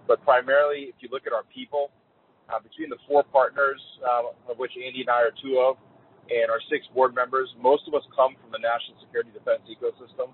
but 0.06 0.22
primarily, 0.24 0.90
if 0.90 0.96
you 1.00 1.08
look 1.12 1.26
at 1.26 1.32
our 1.32 1.44
people, 1.52 1.90
uh, 2.50 2.58
between 2.58 2.90
the 2.90 2.98
four 3.08 3.22
partners, 3.22 3.80
uh, 4.02 4.52
of 4.52 4.58
which 4.58 4.72
Andy 4.76 5.02
and 5.06 5.10
I 5.10 5.22
are 5.22 5.34
two 5.40 5.58
of, 5.62 5.78
and 6.30 6.50
our 6.50 6.60
six 6.70 6.86
board 6.94 7.14
members, 7.14 7.48
most 7.58 7.86
of 7.86 7.94
us 7.94 8.02
come 8.14 8.34
from 8.40 8.50
the 8.50 8.62
national 8.62 8.98
security 9.02 9.30
defense 9.34 9.62
ecosystem. 9.66 10.30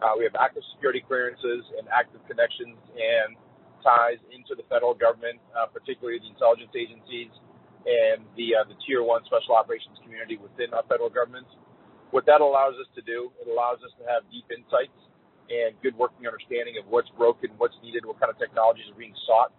Uh, 0.00 0.16
we 0.16 0.24
have 0.24 0.34
active 0.40 0.64
security 0.74 1.04
clearances 1.04 1.64
and 1.76 1.86
active 1.92 2.20
connections 2.26 2.76
and 2.96 3.36
ties 3.84 4.20
into 4.32 4.56
the 4.56 4.64
federal 4.68 4.94
government, 4.96 5.40
uh, 5.52 5.68
particularly 5.68 6.18
the 6.20 6.30
intelligence 6.32 6.72
agencies 6.76 7.32
and 7.84 8.24
the 8.36 8.52
uh, 8.52 8.64
the 8.68 8.76
tier 8.84 9.00
one 9.00 9.24
special 9.24 9.56
operations 9.56 9.96
community 10.04 10.36
within 10.36 10.72
our 10.76 10.84
federal 10.88 11.08
governments. 11.08 11.48
What 12.10 12.26
that 12.26 12.40
allows 12.40 12.76
us 12.76 12.88
to 12.96 13.02
do, 13.04 13.32
it 13.40 13.48
allows 13.48 13.80
us 13.80 13.92
to 14.00 14.04
have 14.08 14.26
deep 14.28 14.44
insights 14.52 14.96
and 15.50 15.74
good 15.82 15.98
working 15.98 16.30
understanding 16.30 16.78
of 16.78 16.86
what's 16.86 17.10
broken, 17.18 17.50
what's 17.58 17.74
needed, 17.82 18.06
what 18.06 18.22
kind 18.22 18.30
of 18.30 18.38
technologies 18.38 18.86
are 18.86 18.98
being 18.98 19.16
sought 19.26 19.50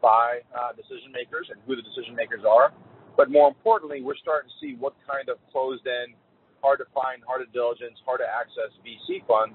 by 0.00 0.40
uh, 0.56 0.72
decision 0.72 1.12
makers 1.12 1.52
and 1.52 1.60
who 1.68 1.76
the 1.76 1.84
decision 1.84 2.16
makers 2.16 2.42
are. 2.48 2.72
But 3.16 3.30
more 3.30 3.46
importantly, 3.46 4.00
we're 4.00 4.18
starting 4.18 4.48
to 4.48 4.56
see 4.58 4.72
what 4.80 4.96
kind 5.04 5.28
of 5.28 5.38
closed 5.52 5.86
end, 5.86 6.16
hard 6.64 6.80
to 6.80 6.88
find, 6.96 7.20
hard 7.28 7.44
to 7.44 7.48
diligence, 7.52 8.00
hard 8.08 8.24
to 8.24 8.28
access 8.28 8.72
VC 8.82 9.22
funds 9.28 9.54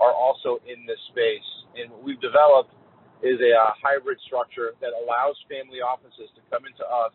are 0.00 0.12
also 0.12 0.60
in 0.68 0.84
this 0.84 1.00
space. 1.12 1.48
And 1.76 1.90
what 1.92 2.04
we've 2.04 2.20
developed 2.20 2.72
is 3.20 3.36
a, 3.40 3.52
uh, 3.52 3.76
hybrid 3.76 4.16
structure 4.24 4.72
that 4.80 4.96
allows 4.96 5.36
family 5.48 5.84
offices 5.84 6.32
to 6.36 6.40
come 6.48 6.64
into 6.64 6.84
us 6.84 7.12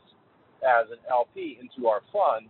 as 0.61 0.89
an 0.93 1.01
LP 1.09 1.57
into 1.57 1.89
our 1.89 2.05
fund, 2.13 2.49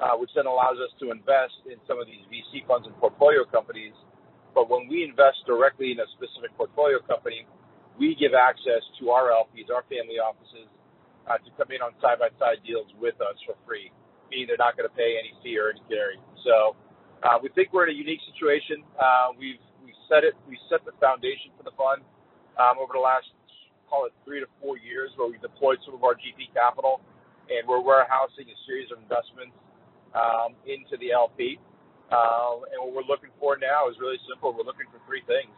uh, 0.00 0.16
which 0.16 0.32
then 0.36 0.44
allows 0.44 0.76
us 0.80 0.92
to 1.00 1.12
invest 1.12 1.64
in 1.68 1.80
some 1.88 1.96
of 2.00 2.04
these 2.08 2.24
VC 2.28 2.64
funds 2.68 2.84
and 2.88 2.96
portfolio 3.00 3.44
companies 3.48 3.96
but 4.54 4.70
when 4.70 4.88
we 4.88 5.04
invest 5.04 5.44
directly 5.46 5.92
in 5.92 6.00
a 6.00 6.08
specific 6.16 6.54
portfolio 6.56 6.98
company, 7.06 7.46
we 7.98 8.16
give 8.16 8.32
access 8.32 8.82
to 9.00 9.10
our 9.10 9.30
LPs, 9.30 9.68
our 9.68 9.84
family 9.86 10.16
offices, 10.16 10.68
uh, 11.28 11.36
to 11.38 11.50
come 11.54 11.70
in 11.70 11.84
on 11.84 11.92
side-by-side 12.00 12.64
deals 12.64 12.88
with 12.98 13.14
us 13.20 13.36
for 13.44 13.54
free, 13.68 13.92
meaning 14.30 14.48
they're 14.48 14.60
not 14.60 14.74
going 14.76 14.88
to 14.88 14.96
pay 14.96 15.20
any 15.20 15.30
fee 15.44 15.54
or 15.58 15.70
any 15.70 15.82
carry. 15.86 16.16
So 16.42 16.74
uh, 17.22 17.36
we 17.38 17.52
think 17.52 17.70
we're 17.70 17.86
in 17.86 17.94
a 17.94 17.98
unique 17.98 18.24
situation. 18.32 18.82
Uh, 18.96 19.36
we've 19.36 19.60
we 19.84 19.92
set 20.08 20.24
it, 20.24 20.34
we 20.48 20.58
set 20.68 20.84
the 20.84 20.92
foundation 21.00 21.52
for 21.56 21.64
the 21.64 21.72
fund 21.76 22.04
um, 22.56 22.80
over 22.80 22.92
the 22.96 23.02
last 23.02 23.28
call 23.88 24.06
it 24.06 24.14
three 24.24 24.38
to 24.38 24.46
four 24.62 24.78
years, 24.78 25.10
where 25.18 25.26
we 25.26 25.36
deployed 25.42 25.82
some 25.84 25.98
of 25.98 26.06
our 26.06 26.14
GP 26.14 26.54
capital, 26.54 27.02
and 27.50 27.66
we're 27.66 27.82
warehousing 27.82 28.46
a 28.46 28.56
series 28.64 28.86
of 28.94 29.02
investments 29.02 29.52
um, 30.14 30.54
into 30.64 30.94
the 31.02 31.10
LP. 31.10 31.58
Uh, 32.10 32.66
and 32.74 32.78
what 32.82 32.90
we're 32.90 33.06
looking 33.06 33.30
for 33.38 33.54
now 33.54 33.86
is 33.86 33.94
really 34.02 34.18
simple. 34.26 34.50
We're 34.50 34.66
looking 34.66 34.90
for 34.90 34.98
three 35.06 35.22
things. 35.30 35.54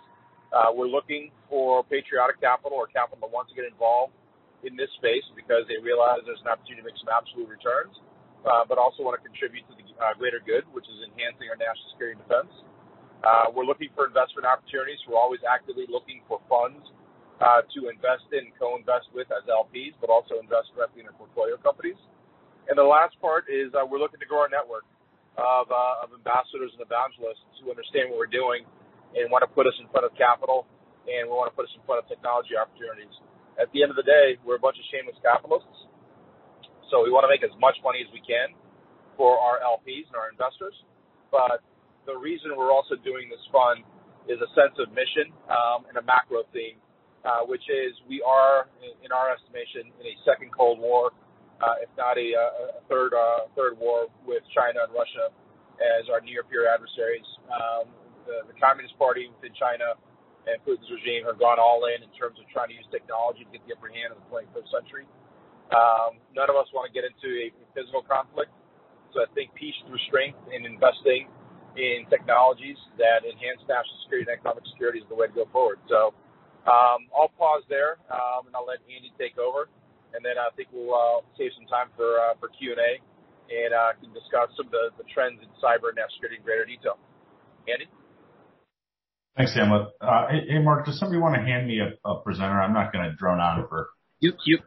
Uh, 0.53 0.69
we're 0.69 0.91
looking 0.91 1.33
for 1.49 1.81
patriotic 1.89 2.37
capital 2.45 2.77
or 2.77 2.87
capital 2.93 3.25
that 3.25 3.33
wants 3.33 3.49
to 3.51 3.57
get 3.57 3.65
involved 3.65 4.13
in 4.69 4.77
this 4.77 4.93
space 5.01 5.25
because 5.33 5.65
they 5.67 5.81
realize 5.81 6.21
there's 6.29 6.45
an 6.45 6.53
opportunity 6.53 6.85
to 6.85 6.89
make 6.93 6.99
some 7.01 7.09
absolute 7.09 7.49
returns, 7.49 7.97
uh, 8.45 8.63
but 8.69 8.77
also 8.77 9.01
want 9.01 9.17
to 9.17 9.25
contribute 9.25 9.65
to 9.73 9.75
the 9.75 9.85
uh, 9.97 10.13
greater 10.21 10.45
good, 10.45 10.69
which 10.77 10.85
is 10.93 11.01
enhancing 11.09 11.49
our 11.49 11.57
national 11.57 11.89
security 11.97 12.21
and 12.21 12.23
defense. 12.29 12.53
Uh, 13.25 13.49
we're 13.55 13.65
looking 13.65 13.89
for 13.97 14.05
investment 14.05 14.45
opportunities. 14.45 15.01
We're 15.09 15.19
always 15.19 15.41
actively 15.47 15.89
looking 15.89 16.21
for 16.29 16.43
funds 16.53 16.85
uh, 17.41 17.65
to 17.75 17.89
invest 17.89 18.29
in, 18.35 18.53
co-invest 18.61 19.09
with 19.17 19.31
as 19.33 19.47
LPs, 19.49 19.97
but 20.05 20.13
also 20.13 20.37
invest 20.37 20.75
directly 20.77 21.01
in 21.01 21.09
our 21.09 21.17
portfolio 21.17 21.57
companies. 21.57 21.99
And 22.69 22.77
the 22.77 22.87
last 22.87 23.17
part 23.25 23.49
is 23.49 23.73
uh, 23.73 23.89
we're 23.89 24.03
looking 24.03 24.21
to 24.21 24.29
grow 24.29 24.47
our 24.47 24.53
network 24.53 24.87
Uh, 25.33 25.65
of 26.05 26.13
ambassadors 26.13 26.77
and 26.77 26.85
evangelists 26.85 27.41
who 27.65 27.73
understand 27.73 28.13
what 28.13 28.21
we're 28.21 28.29
doing 28.29 28.69
and 29.17 29.33
want 29.33 29.41
to 29.41 29.49
put 29.49 29.65
us 29.65 29.73
in 29.81 29.89
front 29.89 30.05
of 30.05 30.13
capital, 30.13 30.69
and 31.09 31.25
we 31.25 31.33
want 31.33 31.49
to 31.49 31.57
put 31.57 31.65
us 31.65 31.73
in 31.73 31.81
front 31.89 32.05
of 32.05 32.05
technology 32.05 32.53
opportunities. 32.53 33.13
At 33.57 33.73
the 33.73 33.81
end 33.81 33.89
of 33.89 33.97
the 33.97 34.05
day, 34.05 34.37
we're 34.45 34.61
a 34.61 34.63
bunch 34.63 34.77
of 34.77 34.85
shameless 34.93 35.17
capitalists, 35.25 35.89
so 36.93 37.01
we 37.01 37.09
want 37.09 37.25
to 37.25 37.33
make 37.33 37.41
as 37.41 37.53
much 37.57 37.81
money 37.81 38.05
as 38.05 38.13
we 38.13 38.21
can 38.21 38.53
for 39.17 39.41
our 39.41 39.57
LPs 39.65 40.09
and 40.13 40.17
our 40.21 40.29
investors. 40.29 40.77
But 41.33 41.65
the 42.05 42.17
reason 42.17 42.53
we're 42.53 42.73
also 42.73 43.01
doing 43.01 43.33
this 43.33 43.43
fund 43.49 43.85
is 44.29 44.37
a 44.37 44.51
sense 44.53 44.77
of 44.77 44.93
mission 44.93 45.33
um, 45.49 45.89
and 45.89 45.97
a 45.97 46.05
macro 46.05 46.45
theme, 46.53 46.77
uh, 47.25 47.49
which 47.49 47.65
is 47.73 47.97
we 48.05 48.21
are, 48.21 48.69
in 48.85 49.11
our 49.11 49.33
estimation, 49.33 49.89
in 49.97 50.05
a 50.13 50.17
second 50.29 50.53
Cold 50.53 50.77
War, 50.77 51.13
Uh, 51.63 51.79
if 51.79 51.91
not 51.95 52.19
a 52.19 52.29
uh, 52.35 52.83
third 52.91 53.15
uh, 53.15 53.47
third 53.55 53.79
war 53.79 54.11
with 54.27 54.43
China 54.51 54.83
and 54.83 54.91
Russia 54.91 55.31
as 55.79 56.11
our 56.11 56.21
near 56.21 56.43
peer 56.43 56.67
adversaries. 56.67 57.27
Um, 57.47 57.87
the 58.27 58.55
Communist 58.59 58.95
Party 58.99 59.27
within 59.35 59.51
China 59.59 59.99
and 60.47 60.59
Putin's 60.67 60.91
regime 60.91 61.27
have 61.27 61.39
gone 61.39 61.59
all 61.59 61.87
in 61.91 62.03
in 62.03 62.11
terms 62.15 62.39
of 62.39 62.47
trying 62.51 62.71
to 62.71 62.77
use 62.79 62.87
technology 62.91 63.47
to 63.47 63.51
get 63.51 63.63
the 63.67 63.75
upper 63.75 63.91
hand 63.91 64.15
in 64.15 64.19
the 64.19 64.27
21st 64.31 64.69
century. 64.71 65.07
Um, 65.71 66.19
none 66.35 66.51
of 66.51 66.57
us 66.59 66.67
want 66.75 66.91
to 66.91 66.93
get 66.95 67.07
into 67.07 67.31
a 67.47 67.55
physical 67.73 68.03
conflict. 68.03 68.51
So 69.15 69.23
I 69.23 69.29
think 69.37 69.55
peace 69.55 69.77
through 69.87 70.01
strength 70.09 70.41
and 70.51 70.67
investing 70.67 71.29
in 71.79 72.05
technologies 72.13 72.77
that 73.01 73.25
enhance 73.25 73.63
national 73.65 73.97
security 74.05 74.29
and 74.29 74.37
economic 74.37 74.65
security 74.73 75.01
is 75.01 75.09
the 75.09 75.17
way 75.17 75.29
to 75.31 75.35
go 75.35 75.47
forward. 75.53 75.81
So 75.89 76.13
um, 76.69 77.09
I'll 77.13 77.33
pause 77.39 77.65
there, 77.69 78.01
um, 78.13 78.49
and 78.49 78.53
I'll 78.57 78.69
let 78.69 78.85
Andy 78.89 79.13
take 79.17 79.39
over, 79.41 79.69
and 80.15 80.25
then 80.25 80.39
I 80.39 80.49
think 80.57 80.69
we'll 80.73 80.95
uh, 80.95 81.21
save 81.37 81.53
some 81.57 81.67
time 81.67 81.89
for 81.97 82.19
uh, 82.19 82.35
for 82.41 82.49
Q&A 82.49 83.01
and 83.53 83.75
uh, 83.75 83.93
can 84.01 84.13
discuss 84.13 84.53
some 84.57 84.67
of 84.67 84.73
the 84.73 84.91
the 84.99 85.05
trends 85.13 85.41
in 85.43 85.49
cyber 85.61 85.93
and 85.93 85.97
national 85.97 86.17
security 86.21 86.39
in 86.39 86.45
greater 86.45 86.65
detail. 86.65 86.99
Andy? 87.69 87.87
Thanks, 89.37 89.55
Hamlet. 89.55 89.89
Hey, 90.01 90.59
Mark, 90.59 90.85
does 90.85 90.99
somebody 90.99 91.19
want 91.19 91.35
to 91.37 91.43
hand 91.43 91.67
me 91.67 91.81
a 91.81 92.15
presenter? 92.21 92.61
I'm 92.61 92.75
not 92.75 92.93
going 92.93 93.09
to 93.09 93.17
drone 93.17 93.41
on 93.41 93.67
for 93.69 93.89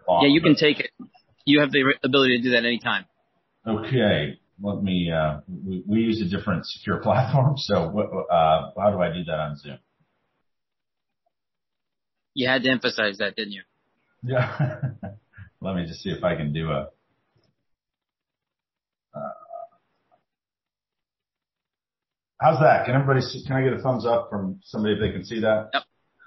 long. 0.07 0.23
Yeah, 0.23 0.29
you 0.29 0.41
can 0.41 0.55
take 0.55 0.79
it. 0.79 0.89
You 1.45 1.59
have 1.59 1.71
the 1.71 1.93
ability 2.03 2.37
to 2.37 2.43
do 2.43 2.49
that 2.51 2.65
anytime. 2.65 3.05
Okay. 3.67 4.39
Let 4.61 4.81
me, 4.81 5.11
uh, 5.11 5.41
we 5.47 5.99
use 5.99 6.21
a 6.21 6.35
different 6.35 6.65
secure 6.65 6.97
platform, 7.03 7.57
so 7.57 7.91
how 8.29 8.91
do 8.91 9.01
I 9.01 9.13
do 9.13 9.23
that 9.25 9.39
on 9.39 9.57
Zoom? 9.57 9.77
You 12.33 12.47
had 12.47 12.63
to 12.63 12.69
emphasize 12.69 13.17
that, 13.19 13.35
didn't 13.35 13.53
you? 13.53 13.63
Yeah. 14.23 14.79
Let 15.65 15.75
me 15.75 15.85
just 15.87 16.01
see 16.01 16.11
if 16.11 16.23
I 16.23 16.35
can 16.35 16.53
do 16.53 16.69
a 16.69 16.89
uh, 19.15 19.19
How's 22.39 22.59
that? 22.59 22.85
Can 22.85 22.93
everybody 22.93 23.21
see? 23.21 23.43
Can 23.47 23.55
I 23.55 23.63
get 23.63 23.73
a 23.73 23.81
thumbs 23.81 24.05
up 24.05 24.29
from 24.29 24.59
somebody 24.63 24.93
if 24.93 24.99
they 24.99 25.11
can 25.11 25.25
see 25.25 25.39
that? 25.39 25.71
Yep. 25.73 25.83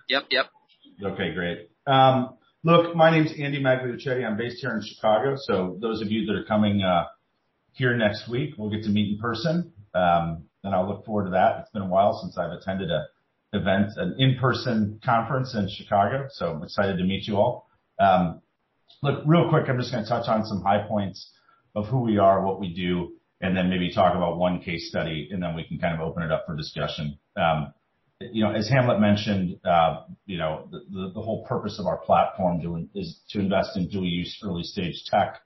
Yep. 0.08 0.22
Yep. 0.30 0.46
Okay, 1.12 1.34
great. 1.34 1.70
Um, 1.86 2.36
look, 2.64 2.96
my 2.96 3.12
name's 3.12 3.30
Andy 3.38 3.62
Magliocchetti. 3.62 4.26
I'm 4.26 4.36
based 4.36 4.56
here 4.60 4.72
in 4.74 4.82
Chicago. 4.82 5.36
So 5.36 5.78
those 5.80 6.02
of 6.02 6.10
you 6.10 6.26
that 6.26 6.32
are 6.32 6.44
coming 6.44 6.82
uh, 6.82 7.04
here 7.74 7.96
next 7.96 8.28
week, 8.28 8.54
we'll 8.58 8.70
get 8.70 8.82
to 8.84 8.90
meet 8.90 9.12
in 9.12 9.18
person. 9.20 9.72
Um, 9.94 10.46
and 10.64 10.74
I'll 10.74 10.88
look 10.88 11.04
forward 11.04 11.26
to 11.26 11.30
that. 11.30 11.60
It's 11.60 11.70
been 11.70 11.82
a 11.82 11.88
while 11.88 12.18
since 12.20 12.36
I've 12.36 12.50
attended 12.50 12.90
an 12.90 13.04
event, 13.52 13.92
an 13.98 14.16
in-person 14.18 15.00
conference 15.04 15.54
in 15.54 15.68
Chicago, 15.68 16.26
so 16.28 16.54
I'm 16.54 16.64
excited 16.64 16.98
to 16.98 17.04
meet 17.04 17.28
you 17.28 17.36
all. 17.36 17.68
Um, 18.00 18.42
Look, 19.02 19.22
real 19.26 19.48
quick, 19.48 19.68
I'm 19.68 19.78
just 19.78 19.92
going 19.92 20.04
to 20.04 20.08
touch 20.08 20.28
on 20.28 20.44
some 20.44 20.62
high 20.62 20.86
points 20.86 21.30
of 21.74 21.86
who 21.86 22.00
we 22.00 22.18
are, 22.18 22.44
what 22.44 22.58
we 22.58 22.74
do, 22.74 23.12
and 23.40 23.56
then 23.56 23.70
maybe 23.70 23.92
talk 23.92 24.16
about 24.16 24.38
one 24.38 24.60
case 24.60 24.88
study, 24.88 25.28
and 25.30 25.42
then 25.42 25.54
we 25.54 25.62
can 25.62 25.78
kind 25.78 25.94
of 25.94 26.00
open 26.00 26.22
it 26.24 26.32
up 26.32 26.44
for 26.46 26.56
discussion. 26.56 27.18
Um, 27.36 27.72
you 28.20 28.42
know, 28.42 28.52
as 28.52 28.68
Hamlet 28.68 28.98
mentioned, 28.98 29.60
uh, 29.64 30.02
you 30.26 30.38
know, 30.38 30.68
the 30.70 31.20
whole 31.20 31.46
purpose 31.46 31.78
of 31.78 31.86
our 31.86 31.98
platform 31.98 32.60
is 32.94 33.20
to 33.30 33.38
invest 33.38 33.76
in 33.76 33.88
dual-use 33.88 34.42
early-stage 34.44 35.04
tech 35.06 35.40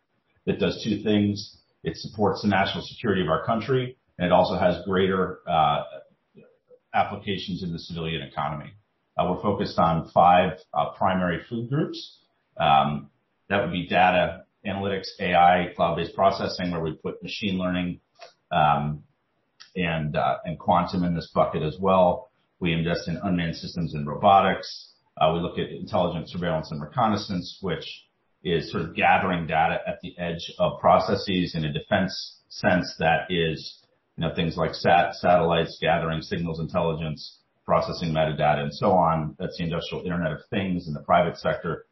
that 0.47 0.59
does 0.59 0.83
two 0.83 1.03
things. 1.03 1.59
It 1.85 1.97
supports 1.99 2.41
the 2.41 2.49
national 2.49 2.85
security 2.85 3.21
of 3.21 3.29
our 3.29 3.45
country, 3.45 3.99
and 4.17 4.25
it 4.25 4.33
also 4.33 4.57
has 4.57 4.83
greater 4.87 5.41
applications 6.95 7.63
in 7.63 7.73
the 7.73 7.79
civilian 7.79 8.23
economy. 8.23 8.73
We're 9.19 9.43
focused 9.43 9.79
on 9.79 10.11
five 10.15 10.53
primary 10.97 11.43
food 11.51 11.69
groups. 11.69 12.21
That 13.53 13.61
would 13.61 13.73
be 13.73 13.87
data 13.87 14.45
analytics, 14.67 15.09
AI, 15.21 15.75
cloud-based 15.77 16.15
processing, 16.15 16.71
where 16.71 16.81
we 16.81 16.95
put 16.95 17.23
machine 17.23 17.59
learning 17.59 18.01
um, 18.51 19.03
uh, 19.77 20.37
and 20.47 20.59
quantum 20.59 21.05
in 21.05 21.15
this 21.15 21.31
bucket 21.35 21.63
as 21.63 21.77
well. 21.79 22.31
We 22.61 22.73
invest 22.73 23.09
in 23.09 23.19
unmanned 23.23 23.57
systems 23.57 23.93
and 23.93 24.07
robotics. 24.07 24.95
Uh, 25.21 25.33
we 25.35 25.41
look 25.41 25.59
at 25.59 25.69
intelligence, 25.69 26.33
surveillance, 26.33 26.71
and 26.71 26.81
reconnaissance, 26.81 27.59
which 27.61 27.85
is 28.43 28.73
sort 28.73 28.85
of 28.85 28.97
gathering 28.97 29.47
data 29.47 29.81
at 29.87 30.01
the 30.01 30.19
edge 30.19 30.51
of 30.59 30.81
processes 30.81 31.55
in 31.55 31.67
a 31.67 31.73
defense 31.75 32.41
sense 32.49 32.95
that 33.01 33.27
is 33.29 33.85
you 34.17 34.27
know, 34.27 34.35
things 34.35 34.57
like 34.57 34.73
sat 34.73 35.15
satellites, 35.17 35.77
gathering 35.79 36.23
signals 36.23 36.59
intelligence, 36.59 37.41
processing 37.67 38.15
metadata, 38.15 38.61
and 38.61 38.73
so 38.73 38.93
on. 38.93 39.37
That's 39.39 39.59
the 39.59 39.65
industrial 39.65 40.05
Internet 40.05 40.33
of 40.33 40.39
Things 40.49 40.89
in 40.89 40.95
the 40.95 41.03
private 41.03 41.37
sector. 41.37 41.85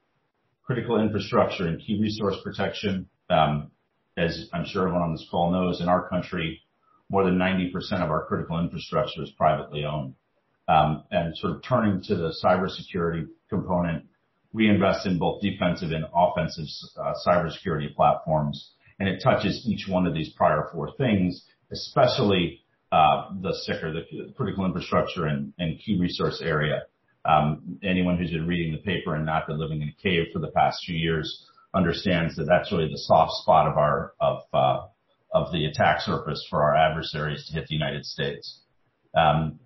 Critical 0.70 1.00
infrastructure 1.00 1.66
and 1.66 1.80
key 1.80 1.98
resource 2.00 2.36
protection. 2.44 3.08
Um, 3.28 3.72
as 4.16 4.48
I'm 4.52 4.64
sure 4.64 4.82
everyone 4.82 5.02
on 5.02 5.10
this 5.10 5.26
call 5.28 5.50
knows, 5.50 5.80
in 5.80 5.88
our 5.88 6.08
country, 6.08 6.62
more 7.08 7.24
than 7.24 7.36
90% 7.38 7.72
of 7.94 8.08
our 8.08 8.24
critical 8.26 8.56
infrastructure 8.60 9.20
is 9.20 9.32
privately 9.36 9.84
owned. 9.84 10.14
Um 10.68 11.02
and 11.10 11.36
sort 11.36 11.56
of 11.56 11.64
turning 11.64 12.00
to 12.02 12.14
the 12.14 12.32
cybersecurity 12.44 13.26
component, 13.48 14.04
we 14.52 14.68
invest 14.68 15.06
in 15.06 15.18
both 15.18 15.42
defensive 15.42 15.90
and 15.90 16.04
offensive 16.14 16.66
cybersecurity 17.26 17.92
platforms, 17.96 18.70
and 19.00 19.08
it 19.08 19.20
touches 19.24 19.66
each 19.66 19.88
one 19.88 20.06
of 20.06 20.14
these 20.14 20.32
prior 20.34 20.68
four 20.72 20.92
things, 20.92 21.46
especially 21.72 22.60
uh 22.92 23.24
the 23.42 23.52
CIKR, 23.66 23.92
the 23.92 24.32
critical 24.36 24.64
infrastructure 24.64 25.26
and 25.26 25.52
key 25.84 25.98
resource 25.98 26.40
area. 26.40 26.82
Anyone 27.82 28.18
who's 28.18 28.30
been 28.30 28.46
reading 28.46 28.72
the 28.72 28.78
paper 28.78 29.14
and 29.14 29.26
not 29.26 29.46
been 29.46 29.58
living 29.58 29.82
in 29.82 29.88
a 29.88 30.02
cave 30.02 30.26
for 30.32 30.38
the 30.38 30.50
past 30.50 30.84
few 30.84 30.96
years 30.96 31.46
understands 31.74 32.34
that 32.36 32.44
that's 32.44 32.72
really 32.72 32.88
the 32.88 32.98
soft 32.98 33.32
spot 33.42 33.68
of 33.68 33.76
our 33.76 34.12
of 34.20 34.42
uh 34.52 34.86
of 35.32 35.52
the 35.52 35.64
attack 35.66 36.00
surface 36.00 36.44
for 36.50 36.62
our 36.62 36.74
adversaries 36.74 37.46
to 37.46 37.52
hit 37.52 37.68
the 37.68 37.74
United 37.74 38.04
States. 38.04 38.62
Um 39.16 39.60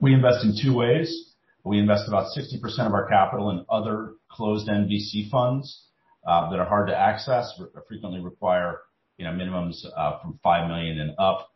we 0.00 0.12
invest 0.12 0.44
in 0.44 0.56
two 0.60 0.74
ways. 0.74 1.34
We 1.64 1.78
invest 1.78 2.08
about 2.08 2.26
60% 2.36 2.60
of 2.86 2.92
our 2.92 3.08
capital 3.08 3.50
in 3.50 3.64
other 3.70 4.14
closed-end 4.30 4.90
VC 4.90 5.30
funds 5.30 5.86
that 6.24 6.58
are 6.58 6.66
hard 6.66 6.88
to 6.88 6.98
access, 6.98 7.58
frequently 7.88 8.20
require 8.20 8.80
you 9.16 9.24
know, 9.24 9.30
minimums 9.30 9.82
from 10.20 10.38
5 10.42 10.68
million 10.68 11.00
and 11.00 11.14
up. 11.18 11.48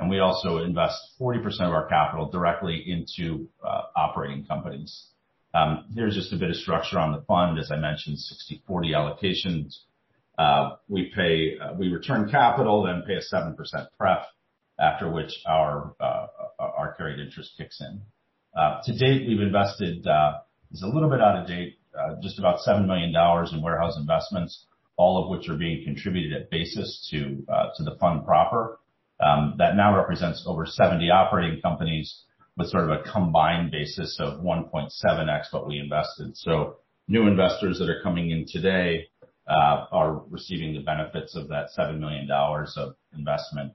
And 0.00 0.08
we 0.08 0.18
also 0.18 0.58
invest 0.58 0.96
40% 1.20 1.44
of 1.60 1.74
our 1.74 1.86
capital 1.86 2.30
directly 2.30 2.82
into 2.90 3.48
operating 3.94 4.46
companies. 4.46 5.08
Um, 5.52 5.84
here's 5.94 6.14
just 6.14 6.32
a 6.32 6.36
bit 6.36 6.48
of 6.48 6.56
structure 6.56 6.98
on 6.98 7.12
the 7.12 7.20
fund. 7.22 7.58
As 7.58 7.70
I 7.70 7.76
mentioned, 7.76 8.16
60/40 8.16 8.94
allocations. 8.94 9.80
Uh 10.38 10.76
we 10.88 11.12
pay 11.14 11.58
uh 11.58 11.74
we 11.74 11.88
return 11.88 12.30
capital, 12.30 12.84
then 12.84 13.02
pay 13.06 13.14
a 13.16 13.20
7% 13.20 13.54
pref, 13.98 14.24
after 14.78 15.10
which 15.10 15.32
our 15.46 15.94
uh, 16.00 16.26
our 16.58 16.94
carried 16.94 17.18
interest 17.20 17.52
kicks 17.58 17.80
in. 17.82 18.00
Uh 18.56 18.80
to 18.84 18.92
date, 18.96 19.28
we've 19.28 19.40
invested, 19.40 20.06
is 20.72 20.82
a 20.82 20.86
little 20.86 21.10
bit 21.10 21.20
out 21.20 21.36
of 21.40 21.46
date, 21.46 21.78
just 22.22 22.38
about 22.38 22.60
$7 22.66 22.86
million 22.86 23.10
in 23.52 23.62
warehouse 23.62 23.98
investments, 23.98 24.64
all 24.96 25.22
of 25.22 25.28
which 25.28 25.48
are 25.50 25.58
being 25.58 25.84
contributed 25.84 26.32
at 26.40 26.48
basis 26.50 27.06
to 27.10 27.44
uh 27.52 27.66
to 27.76 27.82
the 27.82 27.96
fund 28.00 28.24
proper. 28.24 28.79
Um, 29.20 29.54
that 29.58 29.76
now 29.76 29.94
represents 29.96 30.44
over 30.46 30.64
70 30.64 31.10
operating 31.10 31.60
companies 31.60 32.24
with 32.56 32.68
sort 32.68 32.90
of 32.90 33.00
a 33.00 33.02
combined 33.10 33.70
basis 33.70 34.18
of 34.18 34.40
1.7x 34.40 35.52
what 35.52 35.66
we 35.66 35.78
invested. 35.78 36.36
So 36.36 36.76
new 37.06 37.26
investors 37.26 37.78
that 37.78 37.90
are 37.90 38.02
coming 38.02 38.30
in 38.30 38.46
today 38.48 39.08
uh, 39.46 39.86
are 39.92 40.22
receiving 40.30 40.74
the 40.74 40.80
benefits 40.80 41.36
of 41.36 41.48
that 41.48 41.68
$7 41.76 41.98
million 41.98 42.30
of 42.30 42.94
investment 43.16 43.72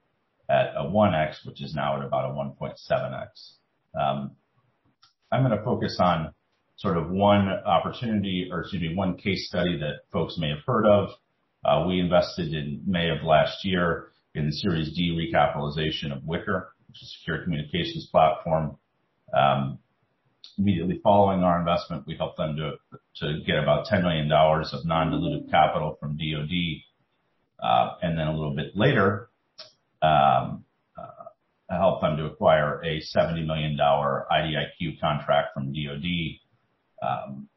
at 0.49 0.73
a 0.75 0.84
1x, 0.84 1.45
which 1.45 1.62
is 1.62 1.75
now 1.75 1.97
at 1.97 2.05
about 2.05 2.31
a 2.31 2.34
1.7x. 2.34 3.27
Um, 3.99 4.31
I'm 5.31 5.43
gonna 5.43 5.63
focus 5.63 5.97
on 5.99 6.34
sort 6.77 6.97
of 6.97 7.10
one 7.10 7.49
opportunity 7.49 8.49
or 8.51 8.62
excuse 8.62 8.81
me, 8.81 8.95
one 8.95 9.17
case 9.17 9.47
study 9.47 9.77
that 9.79 10.01
folks 10.12 10.38
may 10.38 10.49
have 10.49 10.63
heard 10.65 10.86
of. 10.86 11.10
Uh, 11.63 11.86
we 11.88 11.99
invested 11.99 12.53
in 12.53 12.81
May 12.86 13.10
of 13.10 13.23
last 13.23 13.65
year 13.65 14.10
in 14.36 14.45
the 14.48 14.52
Series 14.52 14.93
D 14.93 15.12
recapitalization 15.12 16.15
of 16.15 16.24
Wickr, 16.24 16.67
which 16.88 17.02
is 17.02 17.04
a 17.04 17.19
secure 17.19 17.43
communications 17.43 18.08
platform. 18.12 18.78
Um 19.34 19.80
immediately 20.58 21.00
following 21.04 21.43
our 21.43 21.60
investment, 21.60 22.06
we 22.08 22.15
helped 22.15 22.38
them 22.38 22.56
to 22.56 22.74
to 23.17 23.41
get 23.45 23.58
about 23.58 23.88
$10 23.88 24.04
million 24.04 24.32
of 24.32 24.86
non-dilutive 24.86 25.50
capital 25.50 25.98
from 26.00 26.17
DoD. 26.17 26.52
Uh 27.62 27.95
and 28.02 28.17
then 28.17 28.28
a 28.28 28.34
little 28.34 28.56
bit 28.56 28.76
later, 28.76 29.30
um 30.02 30.63
uh 30.98 31.78
helped 31.78 32.02
them 32.02 32.17
to 32.17 32.26
acquire 32.26 32.82
a 32.84 33.02
$70 33.15 33.45
million 33.45 33.78
IDIQ 33.78 35.00
contract 35.00 35.54
from 35.54 35.74
DoD. 35.74 36.39
Um 37.02 37.50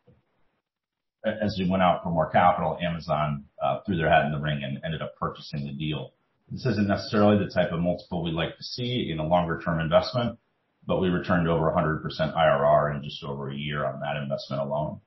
as 1.25 1.57
we 1.59 1.69
went 1.69 1.83
out 1.83 2.03
for 2.03 2.11
more 2.11 2.31
capital, 2.31 2.79
Amazon 2.81 3.45
uh 3.63 3.81
threw 3.85 3.97
their 3.97 4.09
hat 4.11 4.27
in 4.27 4.33
the 4.33 4.39
ring 4.39 4.63
and 4.63 4.81
ended 4.85 5.03
up 5.03 5.15
purchasing 5.17 5.67
the 5.67 5.73
deal. 5.73 6.13
This 6.51 6.65
isn't 6.65 6.89
necessarily 6.89 7.45
the 7.45 7.51
type 7.51 7.73
of 7.73 7.81
multiple 7.81 8.23
we'd 8.23 8.33
like 8.33 8.57
to 8.57 8.63
see 8.63 9.11
in 9.13 9.19
a 9.19 9.27
longer 9.27 9.61
term 9.63 9.81
investment, 9.81 10.39
but 10.87 11.01
we 11.01 11.09
returned 11.09 11.47
over 11.49 11.71
100% 11.71 12.03
IRR 12.35 12.97
in 12.97 13.03
just 13.05 13.23
over 13.23 13.51
a 13.51 13.55
year 13.55 13.85
on 13.85 14.01
that 14.01 14.17
investment 14.17 14.63
alone. 14.63 15.01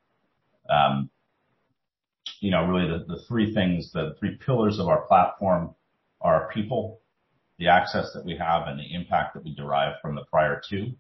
You 2.40 2.52
know, 2.52 2.66
really 2.66 2.88
the 3.08 3.22
three 3.28 3.54
things, 3.54 3.92
the 3.92 4.16
three 4.20 4.38
pillars 4.44 4.80
of 4.80 4.88
our 4.88 5.02
platform 5.08 5.76
are 6.22 6.50
people, 6.54 7.02
the 7.58 7.68
access 7.68 8.12
that 8.14 8.26
we 8.26 8.36
have, 8.38 8.68
and 8.68 8.80
the 8.80 8.94
impact 8.94 9.34
that 9.34 9.44
we 9.44 9.54
derive 9.56 9.96
from 10.02 10.16
the 10.16 10.26
prior 10.30 10.62
two. 10.68 10.94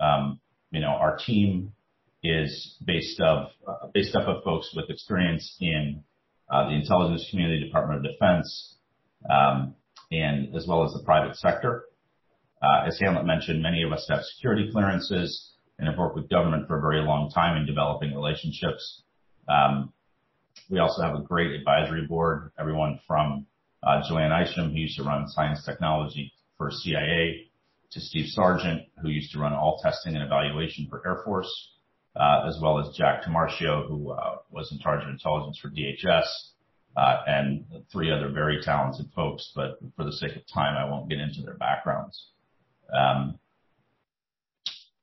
You 0.00 0.80
know, 0.80 0.88
our 0.88 1.16
team 1.16 1.72
is 2.24 2.76
based 2.84 3.20
up 3.20 3.52
uh 3.68 3.86
based 3.92 4.16
up 4.16 4.26
of 4.26 4.42
folks 4.42 4.72
with 4.74 4.88
experience 4.88 5.56
in 5.60 6.02
the 6.50 6.70
intelligence 6.70 7.26
community, 7.30 7.64
Department 7.64 8.04
of 8.04 8.12
Defense, 8.12 8.76
and 9.28 10.54
as 10.54 10.66
well 10.66 10.84
as 10.84 10.92
the 10.92 11.02
private 11.04 11.36
sector. 11.36 11.84
Uh 12.62 12.86
as 12.86 12.98
Hamlet 13.00 13.26
mentioned, 13.26 13.62
many 13.62 13.82
of 13.82 13.92
us 13.92 14.06
have 14.08 14.22
security 14.22 14.70
clearances 14.72 15.52
and 15.78 15.88
have 15.88 15.98
worked 15.98 16.16
with 16.16 16.30
government 16.30 16.68
for 16.68 16.78
a 16.78 16.80
very 16.80 17.00
long 17.00 17.30
time 17.30 17.56
in 17.56 17.66
developing 17.66 18.14
relationships. 18.14 19.02
We 20.70 20.78
also 20.78 21.02
have 21.02 21.14
a 21.14 21.22
great 21.22 21.52
advisory 21.52 22.06
board, 22.06 22.52
everyone 22.58 23.00
from 23.06 23.46
uh 23.82 24.02
Joanne 24.08 24.32
Isham, 24.32 24.70
who 24.70 24.78
used 24.78 24.96
to 24.98 25.04
run 25.04 25.28
science 25.28 25.64
technology 25.64 26.32
for 26.56 26.70
CIA, 26.70 27.50
to 27.94 28.00
Steve 28.00 28.26
Sargent, 28.28 28.82
who 29.00 29.08
used 29.08 29.32
to 29.32 29.38
run 29.38 29.52
all 29.52 29.78
testing 29.82 30.14
and 30.14 30.24
evaluation 30.24 30.86
for 30.90 31.00
Air 31.06 31.22
Force, 31.24 31.50
uh, 32.16 32.44
as 32.48 32.58
well 32.60 32.78
as 32.80 32.94
Jack 32.96 33.22
Tomarchio, 33.22 33.86
who 33.88 34.12
was 34.50 34.70
in 34.72 34.80
charge 34.80 35.02
of 35.02 35.08
intelligence 35.08 35.58
for 35.60 35.70
DHS, 35.70 36.26
Uh, 36.96 37.22
and 37.26 37.64
three 37.90 38.12
other 38.12 38.28
very 38.28 38.60
talented 38.62 39.06
folks. 39.16 39.50
But 39.54 39.78
for 39.96 40.04
the 40.04 40.12
sake 40.12 40.36
of 40.36 40.42
time, 40.46 40.76
I 40.76 40.88
won't 40.88 41.08
get 41.08 41.18
into 41.18 41.42
their 41.42 41.54
backgrounds. 41.54 42.28
Um, 42.92 43.38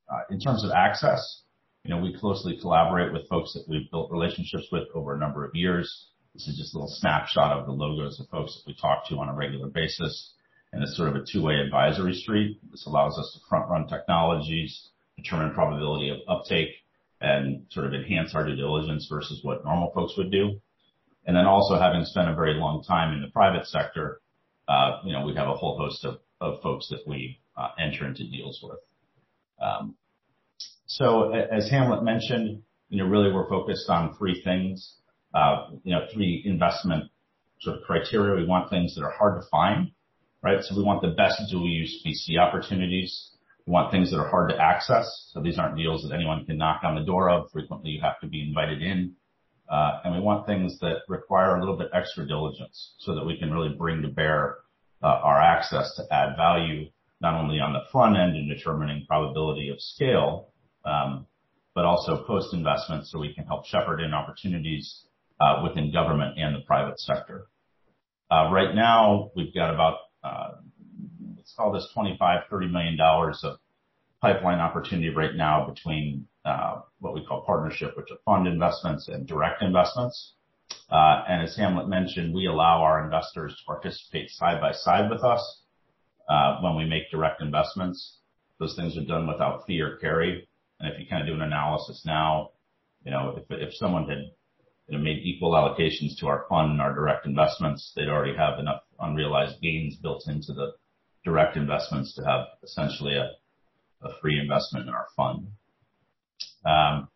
uh, 0.10 0.22
in 0.30 0.40
terms 0.40 0.64
of 0.64 0.72
access, 0.72 1.44
you 1.84 1.90
know, 1.90 2.02
we 2.02 2.18
closely 2.18 2.58
collaborate 2.60 3.12
with 3.12 3.28
folks 3.28 3.54
that 3.54 3.66
we've 3.68 3.90
built 3.92 4.12
relationships 4.12 4.68
with 4.72 4.88
over 4.94 5.16
a 5.16 5.20
number 5.20 5.46
of 5.46 5.56
years. 5.56 6.08
This 6.34 6.48
is 6.48 6.58
just 6.58 6.74
a 6.74 6.78
little 6.78 6.94
snapshot 6.94 7.58
of 7.58 7.66
the 7.66 7.74
logos 7.74 8.20
of 8.20 8.28
folks 8.30 8.56
that 8.56 8.70
we 8.70 8.76
talk 8.80 9.08
to 9.10 9.18
on 9.18 9.30
a 9.30 9.34
regular 9.34 9.68
basis, 9.68 10.34
and 10.72 10.82
it's 10.82 10.96
sort 10.96 11.10
of 11.10 11.16
a 11.16 11.26
two-way 11.26 11.56
advisory 11.56 12.14
street. 12.14 12.60
This 12.72 12.86
allows 12.86 13.18
us 13.18 13.34
to 13.34 13.50
front 13.50 13.70
run 13.70 13.88
technologies, 13.88 14.90
determine 15.18 15.54
probability 15.54 16.10
of 16.10 16.20
uptake, 16.28 16.70
and 17.20 17.66
sort 17.70 17.86
of 17.86 17.94
enhance 17.94 18.34
our 18.34 18.46
due 18.46 18.56
diligence 18.56 19.08
versus 19.10 19.44
what 19.44 19.66
normal 19.66 19.92
folks 19.92 20.16
would 20.18 20.32
do. 20.32 20.62
Then 21.26 21.46
also 21.46 21.80
having 21.80 22.04
spent 22.04 22.30
a 22.30 22.36
very 22.36 22.56
long 22.56 22.84
time 22.84 23.14
in 23.14 23.22
the 23.22 23.30
private 23.30 23.66
sector, 23.66 24.22
uh, 24.68 25.00
you 25.06 25.14
know, 25.14 25.26
we 25.26 25.34
have 25.36 25.48
a 25.48 25.54
whole 25.54 25.78
host 25.78 26.04
of, 26.06 26.20
of 26.40 26.62
folks 26.62 26.90
that 26.90 27.08
we 27.08 27.40
enter 27.80 28.08
into 28.08 28.24
deals 28.30 28.60
with. 28.64 28.80
Um 29.62 29.96
so 30.88 31.32
as 31.32 31.70
Hamlet 31.70 32.04
mentioned, 32.04 32.64
you 32.90 33.02
know, 33.02 33.10
really 33.10 33.32
we're 33.32 33.48
focused 33.48 33.90
on 33.90 34.14
three 34.18 34.42
things. 34.44 34.96
Uh, 35.34 35.70
you 35.84 35.94
know, 35.94 36.02
three 36.14 36.44
investment 36.46 37.10
sort 37.62 37.78
of 37.78 37.84
criteria. 37.84 38.36
We 38.36 38.46
want 38.46 38.70
things 38.70 38.94
that 38.96 39.04
are 39.04 39.12
hard 39.12 39.42
to 39.42 39.48
find, 39.50 39.92
right? 40.44 40.62
So 40.62 40.76
we 40.76 40.84
want 40.84 41.02
the 41.02 41.12
best 41.12 41.42
dual 41.50 41.70
use 41.70 42.06
VC 42.06 42.38
opportunities. 42.38 43.32
We 43.66 43.72
want 43.72 43.92
things 43.92 44.12
that 44.12 44.18
are 44.18 44.28
hard 44.28 44.50
to 44.50 44.58
access. 44.58 45.30
So 45.32 45.42
these 45.42 45.58
aren't 45.58 45.78
deals 45.78 46.04
that 46.04 46.14
anyone 46.14 46.46
can 46.46 46.58
knock 46.58 46.82
on 46.84 46.96
the 46.96 47.06
door 47.06 47.30
of. 47.30 47.50
Frequently, 47.52 47.92
you 47.92 48.02
have 48.02 48.20
to 48.20 48.28
be 48.28 48.42
invited 48.42 48.82
in. 48.82 49.14
And 49.72 50.14
we 50.14 50.20
want 50.20 50.46
things 50.46 50.80
that 50.80 50.98
require 51.08 51.56
a 51.56 51.60
little 51.60 51.78
bit 51.78 51.90
extra 51.94 52.28
diligence 52.28 52.94
so 53.00 53.16
that 53.16 53.26
we 53.26 53.38
can 53.38 53.52
really 53.52 53.74
bring 53.76 54.02
to 54.02 54.10
bear 54.10 54.58
our 55.02 55.42
access 55.42 55.96
to 55.96 56.04
add 56.14 56.36
value, 56.38 56.90
not 57.22 57.34
only 57.36 57.60
on 57.60 57.74
the 57.74 57.82
front 57.92 58.18
end 58.18 58.36
in 58.36 58.48
determining 58.48 59.06
probability 59.08 59.70
of 59.70 59.80
scale, 59.80 60.50
um, 60.86 61.26
but 61.74 61.86
also 61.86 62.24
post-investment, 62.26 63.08
so 63.08 63.18
we 63.20 63.34
can 63.34 63.46
help 63.46 63.66
shepherd 63.66 64.02
in 64.02 64.14
opportunities 64.14 65.06
uh 65.40 65.62
within 65.64 65.92
government 65.92 66.38
and 66.38 66.56
the 66.56 66.60
private 66.66 67.00
sector. 67.00 67.48
Uh 68.30 68.50
right 68.52 68.76
now 68.76 69.32
we've 69.36 69.54
got 69.54 69.74
about, 69.74 69.98
uh 70.24 70.50
let's 71.36 71.54
call 71.56 71.72
this 71.72 71.88
$25 71.96 72.20
million-$30 72.52 72.72
million 72.72 73.00
of 73.00 73.58
pipeline 74.22 74.60
opportunity 74.60 75.10
right 75.10 75.36
now 75.36 75.68
between 75.68 76.28
uh 76.46 76.82
what 77.00 77.14
we 77.14 77.26
call 77.26 77.42
partnership, 77.46 77.96
which 77.98 78.12
are 78.12 78.18
fund 78.26 78.48
investments 78.48 79.08
and 79.08 79.28
direct 79.28 79.62
investments. 79.62 80.34
Uh 80.90 81.24
and 81.28 81.42
as 81.44 81.56
Hamlet 81.58 81.88
mentioned, 81.88 82.34
we 82.34 82.46
allow 82.48 82.82
our 82.82 83.04
investors 83.04 83.56
to 83.58 83.66
participate 83.66 84.30
side 84.30 84.62
by 84.62 84.72
side 84.72 85.10
with 85.10 85.24
us 85.24 85.62
uh 86.30 86.60
when 86.62 86.76
we 86.76 86.86
make 86.86 87.10
direct 87.12 87.42
investments. 87.42 88.18
Those 88.60 88.76
things 88.76 88.98
are 88.98 89.06
done 89.06 89.28
without 89.28 89.66
fee 89.66 89.82
or 89.82 89.98
carry. 89.98 90.48
And 90.80 90.94
if 90.94 91.00
you 91.00 91.06
kind 91.08 91.22
of 91.22 91.28
do 91.28 91.34
an 91.34 91.42
analysis 91.42 92.04
now, 92.06 92.52
you 93.04 93.12
know, 93.12 93.36
if 93.38 93.46
if 93.50 93.74
someone 93.74 94.08
had, 94.08 94.24
made 94.90 95.20
equal 95.24 95.54
allocations 95.54 96.18
to 96.20 96.28
our 96.28 96.46
fund 96.50 96.72
and 96.72 96.82
our 96.82 96.94
direct 96.94 97.26
investments, 97.26 97.94
they'd 97.96 98.10
already 98.10 98.36
have 98.36 98.60
enough 98.60 98.82
unrealized 99.00 99.62
gains 99.62 99.96
built 99.96 100.28
into 100.28 100.54
the 100.54 100.74
direct 101.24 101.56
investments 101.56 102.14
to 102.16 102.24
have 102.24 102.46
essentially 102.64 103.16
a 103.16 103.30
free 104.22 104.40
investment 104.40 104.88
in 104.88 104.94
our 104.94 105.08
fund. 105.16 105.48
Um, 106.66 107.08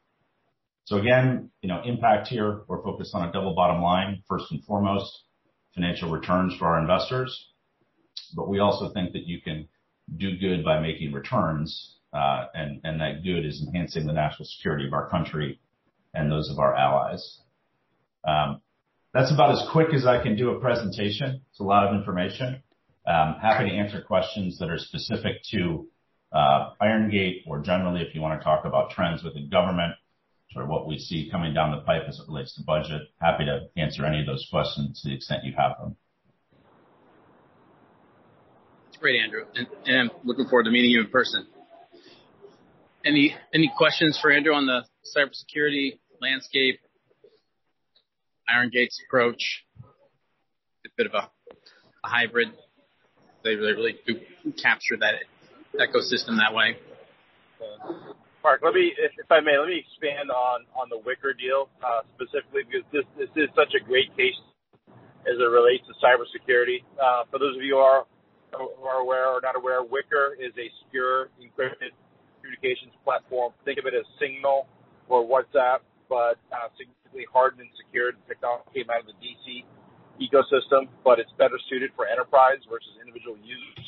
so 0.86 0.98
again, 0.98 1.50
you 1.62 1.70
know, 1.70 1.82
impact 1.84 2.28
here, 2.28 2.62
we're 2.68 2.84
focused 2.84 3.16
on 3.16 3.28
a 3.28 3.32
double 3.32 3.56
bottom 3.56 3.82
line, 3.82 4.24
first 4.28 4.52
and 4.52 4.64
foremost, 4.64 5.24
financial 5.74 6.12
returns 6.12 6.56
for 6.58 6.68
our 6.68 6.80
investors. 6.80 7.50
But 8.36 8.50
we 8.50 8.60
also 8.60 8.94
think 8.94 9.14
that 9.14 9.26
you 9.26 9.42
can 9.42 9.68
do 10.18 10.38
good 10.38 10.64
by 10.64 10.80
making 10.80 11.12
returns, 11.12 11.98
uh, 12.14 12.46
and 12.54 13.02
that 13.02 13.24
good 13.24 13.46
is 13.46 13.64
enhancing 13.66 14.06
the 14.06 14.14
national 14.14 14.46
security 14.46 14.86
of 14.86 14.94
our 14.94 15.10
country 15.10 15.60
and 16.14 16.32
those 16.32 16.50
of 16.50 16.60
our 16.60 16.76
allies. 16.76 17.40
Um, 18.28 18.62
that's 19.14 19.32
about 19.32 19.52
as 19.52 19.68
quick 19.72 19.94
as 19.94 20.06
I 20.06 20.22
can 20.22 20.36
do 20.36 20.52
a 20.52 20.60
presentation. 20.60 21.42
It's 21.50 21.60
a 21.60 21.64
lot 21.64 21.88
of 21.88 21.96
information. 21.96 22.62
Um, 23.08 23.36
happy 23.42 23.70
to 23.70 23.76
answer 23.76 24.02
questions 24.02 24.60
that 24.60 24.70
are 24.70 24.78
specific 24.78 25.38
to 25.52 25.88
Uh, 26.32 26.72
IronGate 26.82 27.44
or 27.48 27.60
generally 27.60 28.02
if 28.02 28.14
you 28.14 28.22
wanna 28.22 28.42
talk 28.42 28.66
about 28.66 28.92
trends 28.92 29.24
within 29.24 29.50
government 29.50 29.94
or 30.56 30.66
what 30.66 30.88
we 30.88 30.98
see 30.98 31.30
coming 31.32 31.54
down 31.54 31.72
the 31.72 31.82
pipe 31.82 32.04
as 32.08 32.20
it 32.20 32.28
relates 32.28 32.56
to 32.56 32.64
budget. 32.64 33.02
Happy 33.20 33.46
to 33.46 33.68
answer 33.78 34.06
any 34.06 34.22
of 34.22 34.26
those 34.26 34.48
questions 34.50 35.02
to 35.02 35.10
the 35.10 35.16
extent 35.16 35.44
you 35.44 35.54
have 35.58 35.78
them. 35.80 35.96
That's 38.86 38.98
great, 38.98 39.22
Andrew. 39.22 39.44
And 39.86 40.00
I'm 40.00 40.12
looking 40.24 40.48
forward 40.48 40.64
to 40.64 40.72
meeting 40.72 40.92
you 40.92 41.02
in 41.02 41.10
person. 41.10 41.48
Any 43.04 43.36
any 43.54 43.72
questions 43.78 44.18
for 44.20 44.32
Andrew 44.32 44.54
on 44.54 44.66
the 44.66 44.84
cybersecurity 45.16 46.00
landscape, 46.22 46.80
IronGate's 48.50 49.00
approach? 49.08 49.64
A 49.84 50.90
bit 50.98 51.08
of 51.08 51.14
a 51.14 51.30
hybrid. 52.04 52.48
They 53.44 53.56
really 53.56 53.98
do 54.08 54.16
capture 54.54 54.98
that 55.02 55.16
ecosystem 55.80 56.38
that 56.38 56.54
way. 56.54 56.78
Mark, 58.44 58.62
let 58.62 58.76
me, 58.76 58.94
if 58.94 59.32
I 59.32 59.42
may, 59.42 59.58
let 59.58 59.68
me 59.68 59.82
expand 59.82 60.30
on 60.30 60.70
on 60.78 60.86
the 60.90 61.02
Wickr 61.02 61.34
deal, 61.34 61.70
specifically 62.14 62.62
because 62.62 62.86
this 62.94 63.06
this 63.18 63.32
is 63.34 63.50
such 63.58 63.74
a 63.74 63.82
great 63.82 64.14
case 64.16 64.38
as 65.26 65.42
it 65.42 65.50
relates 65.50 65.82
to 65.90 65.94
cybersecurity. 65.98 66.86
For 67.32 67.40
those 67.40 67.58
of 67.58 67.64
you 67.64 67.82
who 68.54 68.86
are 68.86 69.02
aware 69.02 69.34
or 69.34 69.42
not 69.42 69.58
aware, 69.58 69.82
Wickr 69.82 70.38
is 70.38 70.54
a 70.62 70.70
secure 70.86 71.34
encrypted 71.42 71.98
communications 72.38 72.94
platform. 73.04 73.54
Think 73.66 73.80
of 73.80 73.86
it 73.90 73.98
as 73.98 74.06
Signal 74.22 74.70
or 75.10 75.26
WhatsApp, 75.26 75.82
but 76.10 76.38
uh, 76.54 76.70
significantly 76.78 77.26
hardened 77.34 77.66
and 77.66 77.74
secured. 77.82 78.16
The 78.26 78.38
technology 78.38 78.70
came 78.74 78.90
out 78.94 79.02
of 79.02 79.10
the 79.10 79.18
DC 79.18 79.66
ecosystem, 80.22 80.88
but 81.04 81.20
it's 81.20 81.34
better 81.38 81.58
suited 81.70 81.92
for 81.96 82.08
enterprise 82.08 82.62
versus 82.70 82.94
individual 83.02 83.38
users. 83.42 83.85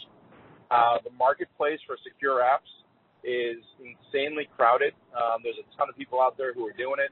The 0.70 1.12
marketplace 1.18 1.80
for 1.88 1.98
secure 2.04 2.42
apps 2.44 2.72
is 3.24 3.60
insanely 3.82 4.48
crowded. 4.56 4.94
Um, 5.12 5.42
there's 5.44 5.60
a 5.60 5.68
ton 5.78 5.90
of 5.90 5.96
people 5.98 6.22
out 6.22 6.38
there 6.38 6.54
who 6.54 6.66
are 6.68 6.76
doing 6.76 7.00
it. 7.04 7.12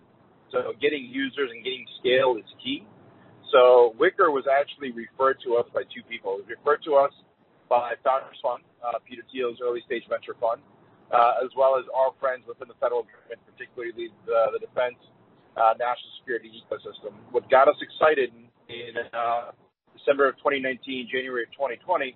So 0.52 0.74
getting 0.80 1.04
users 1.10 1.50
and 1.52 1.64
getting 1.64 1.86
scale 2.00 2.38
is 2.38 2.48
key. 2.64 2.86
So 3.52 3.96
Wickr 4.00 4.32
was 4.32 4.46
actually 4.48 4.92
referred 4.92 5.38
to 5.46 5.56
us 5.56 5.66
by 5.74 5.84
two 5.92 6.04
people. 6.08 6.38
It 6.40 6.48
was 6.48 6.52
referred 6.56 6.84
to 6.86 6.96
us 6.96 7.12
by 7.70 7.98
Founders 8.04 8.38
Fund, 8.42 8.64
uh, 8.80 9.00
Peter 9.08 9.24
Thiel's 9.32 9.58
early 9.62 9.82
stage 9.86 10.04
venture 10.08 10.38
fund, 10.40 10.62
uh, 11.12 11.44
as 11.44 11.50
well 11.58 11.78
as 11.78 11.86
our 11.94 12.14
friends 12.22 12.46
within 12.48 12.68
the 12.68 12.78
federal 12.78 13.04
government, 13.04 13.42
particularly 13.50 14.14
the, 14.26 14.40
the 14.54 14.62
defense 14.62 15.00
uh, 15.58 15.74
national 15.80 16.12
security 16.22 16.52
ecosystem. 16.52 17.16
What 17.32 17.50
got 17.50 17.68
us 17.68 17.80
excited 17.82 18.32
in 18.70 18.94
uh, 19.14 19.52
December 19.98 20.30
of 20.30 20.38
2019, 20.40 21.10
January 21.10 21.44
of 21.44 21.52
2020, 21.58 22.16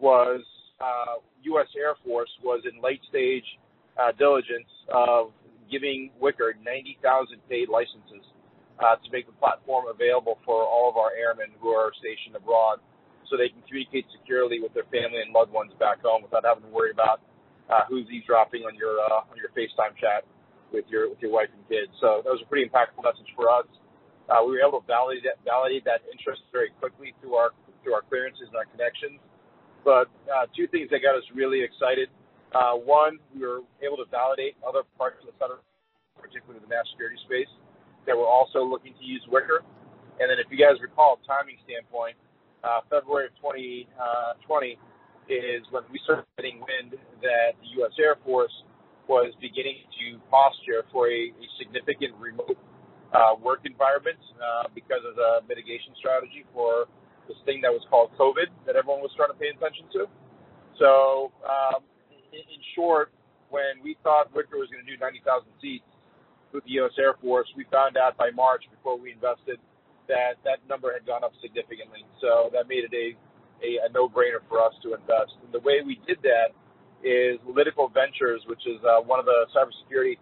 was 0.00 0.42
uh, 0.80 1.20
U.S. 1.54 1.68
Air 1.76 1.94
Force 2.04 2.30
was 2.42 2.62
in 2.64 2.80
late 2.82 3.00
stage 3.08 3.44
uh, 3.98 4.12
diligence 4.16 4.70
of 4.88 5.32
giving 5.70 6.10
Wickr 6.22 6.56
90,000 6.64 7.38
paid 7.48 7.68
licenses 7.68 8.24
uh, 8.78 8.96
to 8.96 9.08
make 9.10 9.26
the 9.26 9.36
platform 9.36 9.84
available 9.90 10.38
for 10.46 10.62
all 10.62 10.88
of 10.88 10.96
our 10.96 11.10
airmen 11.12 11.50
who 11.60 11.68
are 11.68 11.92
stationed 11.98 12.36
abroad 12.36 12.78
so 13.28 13.36
they 13.36 13.50
can 13.50 13.60
communicate 13.68 14.06
securely 14.14 14.60
with 14.60 14.72
their 14.72 14.88
family 14.88 15.20
and 15.20 15.34
loved 15.34 15.52
ones 15.52 15.72
back 15.76 16.00
home 16.00 16.22
without 16.22 16.44
having 16.46 16.64
to 16.64 16.72
worry 16.72 16.90
about 16.90 17.20
uh, 17.68 17.84
who's 17.88 18.08
eavesdropping 18.08 18.64
on 18.64 18.72
your 18.74 18.96
uh, 19.12 19.28
on 19.28 19.36
your 19.36 19.52
FaceTime 19.52 19.92
chat 20.00 20.24
with 20.72 20.88
your 20.88 21.10
with 21.10 21.20
your 21.20 21.30
wife 21.30 21.52
and 21.52 21.60
kids. 21.68 21.92
So 22.00 22.24
that 22.24 22.30
was 22.32 22.40
a 22.40 22.48
pretty 22.48 22.64
impactful 22.64 23.04
message 23.04 23.28
for 23.36 23.52
us. 23.52 23.68
Uh, 24.28 24.40
we 24.44 24.56
were 24.56 24.64
able 24.64 24.80
to 24.80 24.86
validate 24.88 25.24
that, 25.24 25.40
validate 25.44 25.84
that 25.84 26.04
interest 26.08 26.40
very 26.52 26.72
quickly 26.80 27.12
through 27.20 27.36
our 27.36 27.52
through 27.84 27.92
our 27.92 28.04
clearances 28.08 28.48
and 28.48 28.56
our 28.56 28.68
connections. 28.72 29.20
But 29.84 30.10
uh, 30.28 30.46
two 30.56 30.66
things 30.68 30.90
that 30.90 31.00
got 31.02 31.16
us 31.16 31.24
really 31.34 31.62
excited. 31.62 32.08
Uh, 32.54 32.74
one, 32.80 33.18
we 33.34 33.44
were 33.44 33.60
able 33.84 33.96
to 33.98 34.08
validate 34.10 34.56
other 34.66 34.82
parts 34.96 35.20
of 35.20 35.28
the 35.28 35.36
federal, 35.36 35.60
particularly 36.16 36.60
the 36.60 36.70
national 36.70 36.96
security 36.96 37.20
space, 37.24 37.50
that 38.06 38.16
were 38.16 38.28
also 38.28 38.64
looking 38.64 38.94
to 38.96 39.04
use 39.04 39.22
Wickr. 39.28 39.60
And 40.18 40.26
then, 40.26 40.40
if 40.40 40.50
you 40.50 40.58
guys 40.58 40.80
recall, 40.80 41.20
timing 41.28 41.60
standpoint, 41.62 42.16
uh, 42.64 42.82
February 42.90 43.30
of 43.30 43.34
2020 43.38 43.86
uh, 44.00 44.34
is 45.28 45.62
when 45.70 45.84
we 45.92 46.00
started 46.02 46.24
getting 46.40 46.58
wind 46.58 46.96
that 47.22 47.54
the 47.60 47.68
U.S. 47.78 47.92
Air 48.00 48.16
Force 48.24 48.52
was 49.06 49.32
beginning 49.40 49.84
to 50.00 50.18
posture 50.28 50.84
for 50.92 51.08
a, 51.08 51.32
a 51.32 51.46
significant 51.60 52.16
remote 52.18 52.56
uh, 53.12 53.36
work 53.40 53.60
environment 53.64 54.20
uh, 54.36 54.68
because 54.74 55.00
of 55.04 55.16
the 55.16 55.40
mitigation 55.48 55.96
strategy 55.96 56.44
for 56.52 56.88
this 57.28 57.38
thing 57.44 57.60
that 57.62 57.72
was 57.72 57.84
called 57.92 58.10
COVID 58.18 58.48
that 58.66 58.74
everyone 58.74 59.04
was 59.04 59.12
trying 59.14 59.30
to 59.30 59.38
pay 59.38 59.52
attention 59.52 59.86
to. 59.92 60.08
So, 60.80 61.32
um, 61.44 61.84
in, 62.32 62.40
in 62.40 62.60
short, 62.74 63.12
when 63.50 63.80
we 63.82 63.96
thought 64.02 64.32
Wickr 64.32 64.56
was 64.56 64.68
going 64.72 64.84
to 64.84 64.88
do 64.88 64.96
90,000 64.96 65.48
seats 65.60 65.84
with 66.52 66.64
the 66.64 66.80
U.S. 66.82 66.96
Air 66.98 67.14
Force, 67.20 67.48
we 67.56 67.64
found 67.70 67.96
out 67.96 68.16
by 68.16 68.30
March 68.32 68.64
before 68.72 68.98
we 68.98 69.12
invested 69.12 69.60
that 70.08 70.40
that 70.44 70.64
number 70.68 70.92
had 70.92 71.04
gone 71.04 71.22
up 71.22 71.32
significantly. 71.40 72.04
So 72.20 72.48
that 72.52 72.68
made 72.68 72.88
it 72.88 72.94
a, 72.96 73.12
a, 73.60 73.70
a 73.86 73.92
no-brainer 73.92 74.40
for 74.48 74.60
us 74.64 74.72
to 74.82 74.96
invest. 74.96 75.36
And 75.44 75.52
the 75.52 75.60
way 75.60 75.84
we 75.84 76.00
did 76.08 76.18
that 76.24 76.56
is 77.04 77.38
Lytical 77.44 77.88
Ventures, 77.92 78.42
which 78.48 78.64
is 78.66 78.80
uh, 78.82 79.04
one 79.04 79.20
of 79.20 79.26
the 79.26 79.46
cybersecurity 79.52 80.16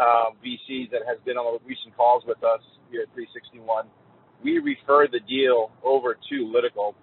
uh, 0.00 0.32
VCs 0.40 0.90
that 0.90 1.04
has 1.06 1.18
been 1.24 1.36
on 1.36 1.56
the 1.56 1.60
recent 1.68 1.96
calls 1.96 2.24
with 2.26 2.42
us 2.44 2.60
here 2.90 3.02
at 3.02 3.12
361. 3.14 3.86
We 4.42 4.58
refer 4.58 5.08
the 5.08 5.20
deal 5.20 5.70
over 5.84 6.14
to 6.14 6.36
Lytical. 6.52 6.94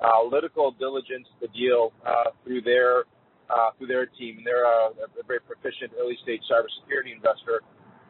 Uh, 0.00 0.24
Lytical 0.30 0.72
diligence 0.78 1.26
the 1.40 1.48
deal 1.48 1.92
uh, 2.06 2.30
through 2.44 2.62
their 2.62 3.04
uh, 3.50 3.70
through 3.76 3.88
their 3.88 4.06
team. 4.06 4.38
And 4.38 4.46
they're 4.46 4.64
a, 4.64 4.90
a 4.96 5.24
very 5.26 5.40
proficient 5.40 5.92
early 6.00 6.16
stage 6.22 6.40
cybersecurity 6.50 7.14
investor 7.14 7.60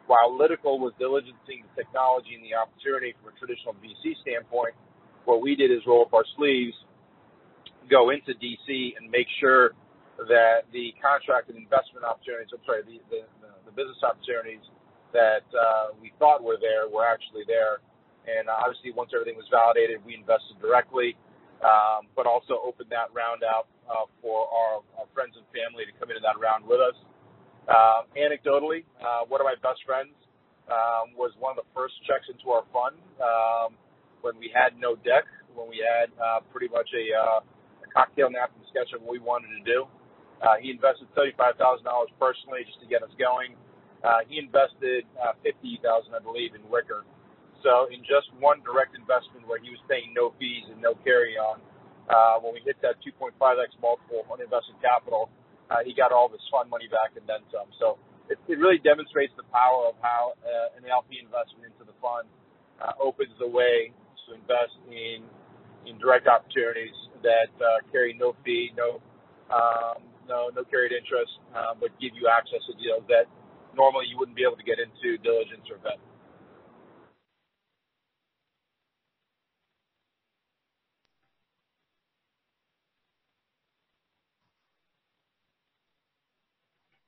while 0.07 0.35
Lytical 0.35 0.79
was 0.79 0.93
diligencing 0.99 1.63
the 1.63 1.83
technology 1.83 2.35
and 2.35 2.43
the 2.43 2.55
opportunity 2.55 3.15
from 3.19 3.31
a 3.31 3.35
traditional 3.39 3.73
VC 3.79 4.19
standpoint, 4.21 4.75
what 5.25 5.41
we 5.41 5.55
did 5.55 5.71
is 5.71 5.79
roll 5.87 6.03
up 6.03 6.13
our 6.13 6.27
sleeves, 6.35 6.75
go 7.89 8.09
into 8.11 8.35
DC, 8.35 8.99
and 8.99 9.09
make 9.09 9.27
sure 9.39 9.71
that 10.27 10.67
the 10.71 10.93
contract 10.99 11.49
and 11.49 11.57
investment 11.57 12.03
opportunities, 12.03 12.51
I'm 12.51 12.63
sorry, 12.67 12.83
the, 12.83 12.99
the, 13.09 13.21
the 13.65 13.71
business 13.71 13.97
opportunities 14.03 14.63
that 15.15 15.47
uh, 15.55 15.95
we 16.01 16.11
thought 16.19 16.43
were 16.43 16.59
there 16.59 16.91
were 16.91 17.07
actually 17.07 17.47
there. 17.47 17.79
And 18.23 18.47
uh, 18.47 18.55
obviously, 18.55 18.95
once 18.95 19.11
everything 19.11 19.35
was 19.35 19.47
validated, 19.51 19.99
we 20.07 20.15
invested 20.15 20.55
directly, 20.63 21.15
um, 21.59 22.07
but 22.15 22.23
also 22.23 22.59
opened 22.63 22.91
that 22.95 23.11
round 23.11 23.43
out 23.43 23.67
uh, 23.87 24.07
for 24.23 24.47
our, 24.47 24.79
our 24.99 25.07
friends 25.11 25.35
and 25.35 25.43
family 25.51 25.83
to 25.83 25.93
come 25.99 26.07
into 26.07 26.23
that 26.23 26.39
round 26.39 26.63
with 26.63 26.79
us. 26.79 26.95
Uh, 27.67 28.07
anecdotally, 28.15 28.83
uh, 28.99 29.23
one 29.27 29.39
of 29.39 29.47
my 29.47 29.55
best 29.63 29.83
friends 29.87 30.11
um, 30.67 31.15
was 31.15 31.31
one 31.39 31.55
of 31.55 31.59
the 31.59 31.69
first 31.75 31.95
checks 32.07 32.27
into 32.31 32.51
our 32.51 32.63
fund 32.71 32.95
um, 33.19 33.75
when 34.23 34.35
we 34.39 34.51
had 34.51 34.75
no 34.79 34.95
deck, 35.03 35.27
when 35.55 35.67
we 35.67 35.79
had 35.83 36.11
uh, 36.19 36.39
pretty 36.51 36.67
much 36.71 36.87
a, 36.95 37.05
uh, 37.15 37.39
a 37.83 37.87
cocktail 37.91 38.31
napkin 38.31 38.63
sketch 38.71 38.91
of 38.95 39.03
what 39.03 39.15
we 39.15 39.23
wanted 39.23 39.51
to 39.51 39.63
do. 39.63 39.87
He 40.59 40.75
invested 40.75 41.07
$35,000 41.15 41.55
personally 42.19 42.67
just 42.67 42.75
to 42.83 42.87
get 42.87 42.99
us 42.99 43.11
going. 43.15 43.55
He 44.27 44.43
invested 44.43 45.07
uh, 45.15 45.39
50000 45.39 45.79
I 46.11 46.19
believe, 46.19 46.51
in 46.51 46.63
Wickr. 46.67 47.07
So 47.63 47.87
in 47.89 48.03
just 48.03 48.29
one 48.39 48.61
direct 48.67 48.95
investment 48.95 49.47
where 49.47 49.59
he 49.59 49.71
was 49.71 49.79
paying 49.87 50.11
no 50.13 50.35
fees 50.37 50.67
and 50.69 50.83
no 50.83 50.95
carry 51.01 51.39
on, 51.39 51.63
uh, 52.11 52.37
when 52.43 52.53
we 52.53 52.61
hit 52.67 52.77
that 52.83 52.99
2.5x 53.01 53.79
multiple 53.79 54.27
on 54.27 54.43
invested 54.43 54.75
capital, 54.83 55.31
uh, 55.71 55.81
he 55.87 55.95
got 55.95 56.11
all 56.11 56.27
of 56.27 56.33
his 56.35 56.43
fund 56.51 56.69
money 56.69 56.91
back 56.91 57.15
and 57.15 57.23
then 57.25 57.41
some. 57.49 57.71
So 57.79 57.97
it, 58.29 58.37
it 58.51 58.59
really 58.59 58.79
demonstrates 58.83 59.33
the 59.39 59.47
power 59.55 59.87
of 59.87 59.95
how 60.03 60.35
uh, 60.43 60.77
an 60.77 60.83
LP 60.85 61.23
investment 61.23 61.71
into 61.71 61.87
the 61.87 61.95
fund 62.03 62.27
uh, 62.83 62.93
opens 62.99 63.31
the 63.39 63.47
way 63.47 63.95
to 64.27 64.35
invest 64.35 64.75
in 64.91 65.23
in 65.83 65.99
direct 65.99 66.27
opportunities 66.31 66.95
that 67.23 67.51
uh, 67.59 67.83
carry 67.91 68.15
no 68.15 68.35
fee, 68.45 68.71
no 68.75 69.03
um, 69.51 70.03
no 70.27 70.51
no 70.55 70.63
carried 70.67 70.91
interest, 70.91 71.31
uh, 71.55 71.75
but 71.79 71.91
give 71.99 72.15
you 72.15 72.27
access 72.31 72.63
to 72.67 72.73
deals 72.79 73.03
that 73.07 73.27
normally 73.75 74.07
you 74.07 74.17
wouldn't 74.19 74.35
be 74.37 74.43
able 74.43 74.55
to 74.59 74.63
get 74.67 74.79
into 74.79 75.17
diligence 75.23 75.67
or 75.71 75.79
vet. 75.83 75.99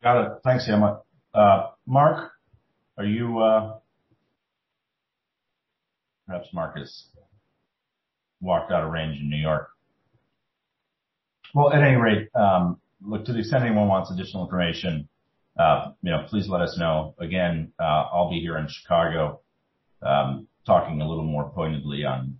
Got 0.05 0.23
it. 0.23 0.31
Thanks, 0.43 0.69
Emma. 0.69 1.01
Uh, 1.33 1.69
Mark, 1.87 2.33
are 2.95 3.05
you, 3.05 3.39
uh, 3.39 3.79
perhaps 6.27 6.47
Mark 6.53 6.77
has 6.77 7.07
walked 8.39 8.71
out 8.71 8.83
of 8.83 8.91
range 8.91 9.19
in 9.19 9.31
New 9.31 9.41
York. 9.41 9.67
Well, 11.55 11.73
at 11.73 11.81
any 11.81 11.95
rate, 11.95 12.29
um, 12.35 12.79
look, 13.01 13.25
to 13.25 13.33
the 13.33 13.39
extent 13.39 13.63
anyone 13.63 13.87
wants 13.87 14.11
additional 14.11 14.43
information, 14.43 15.09
uh, 15.57 15.93
you 16.03 16.11
know, 16.11 16.23
please 16.29 16.47
let 16.47 16.61
us 16.61 16.77
know. 16.77 17.15
Again, 17.17 17.71
I'll 17.79 18.29
be 18.29 18.39
here 18.41 18.59
in 18.59 18.67
Chicago, 18.69 19.41
um, 20.03 20.47
talking 20.67 21.01
a 21.01 21.09
little 21.09 21.23
more 21.23 21.49
pointedly 21.49 22.05
on 22.05 22.39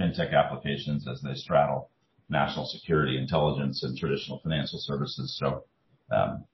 fintech 0.00 0.32
applications 0.32 1.06
as 1.06 1.20
they 1.20 1.34
straddle 1.34 1.90
national 2.30 2.64
security, 2.64 3.18
intelligence, 3.18 3.82
and 3.82 3.98
traditional 3.98 4.38
financial 4.38 4.78
services. 4.78 5.36
So, 5.38 5.64
um, 6.10 6.44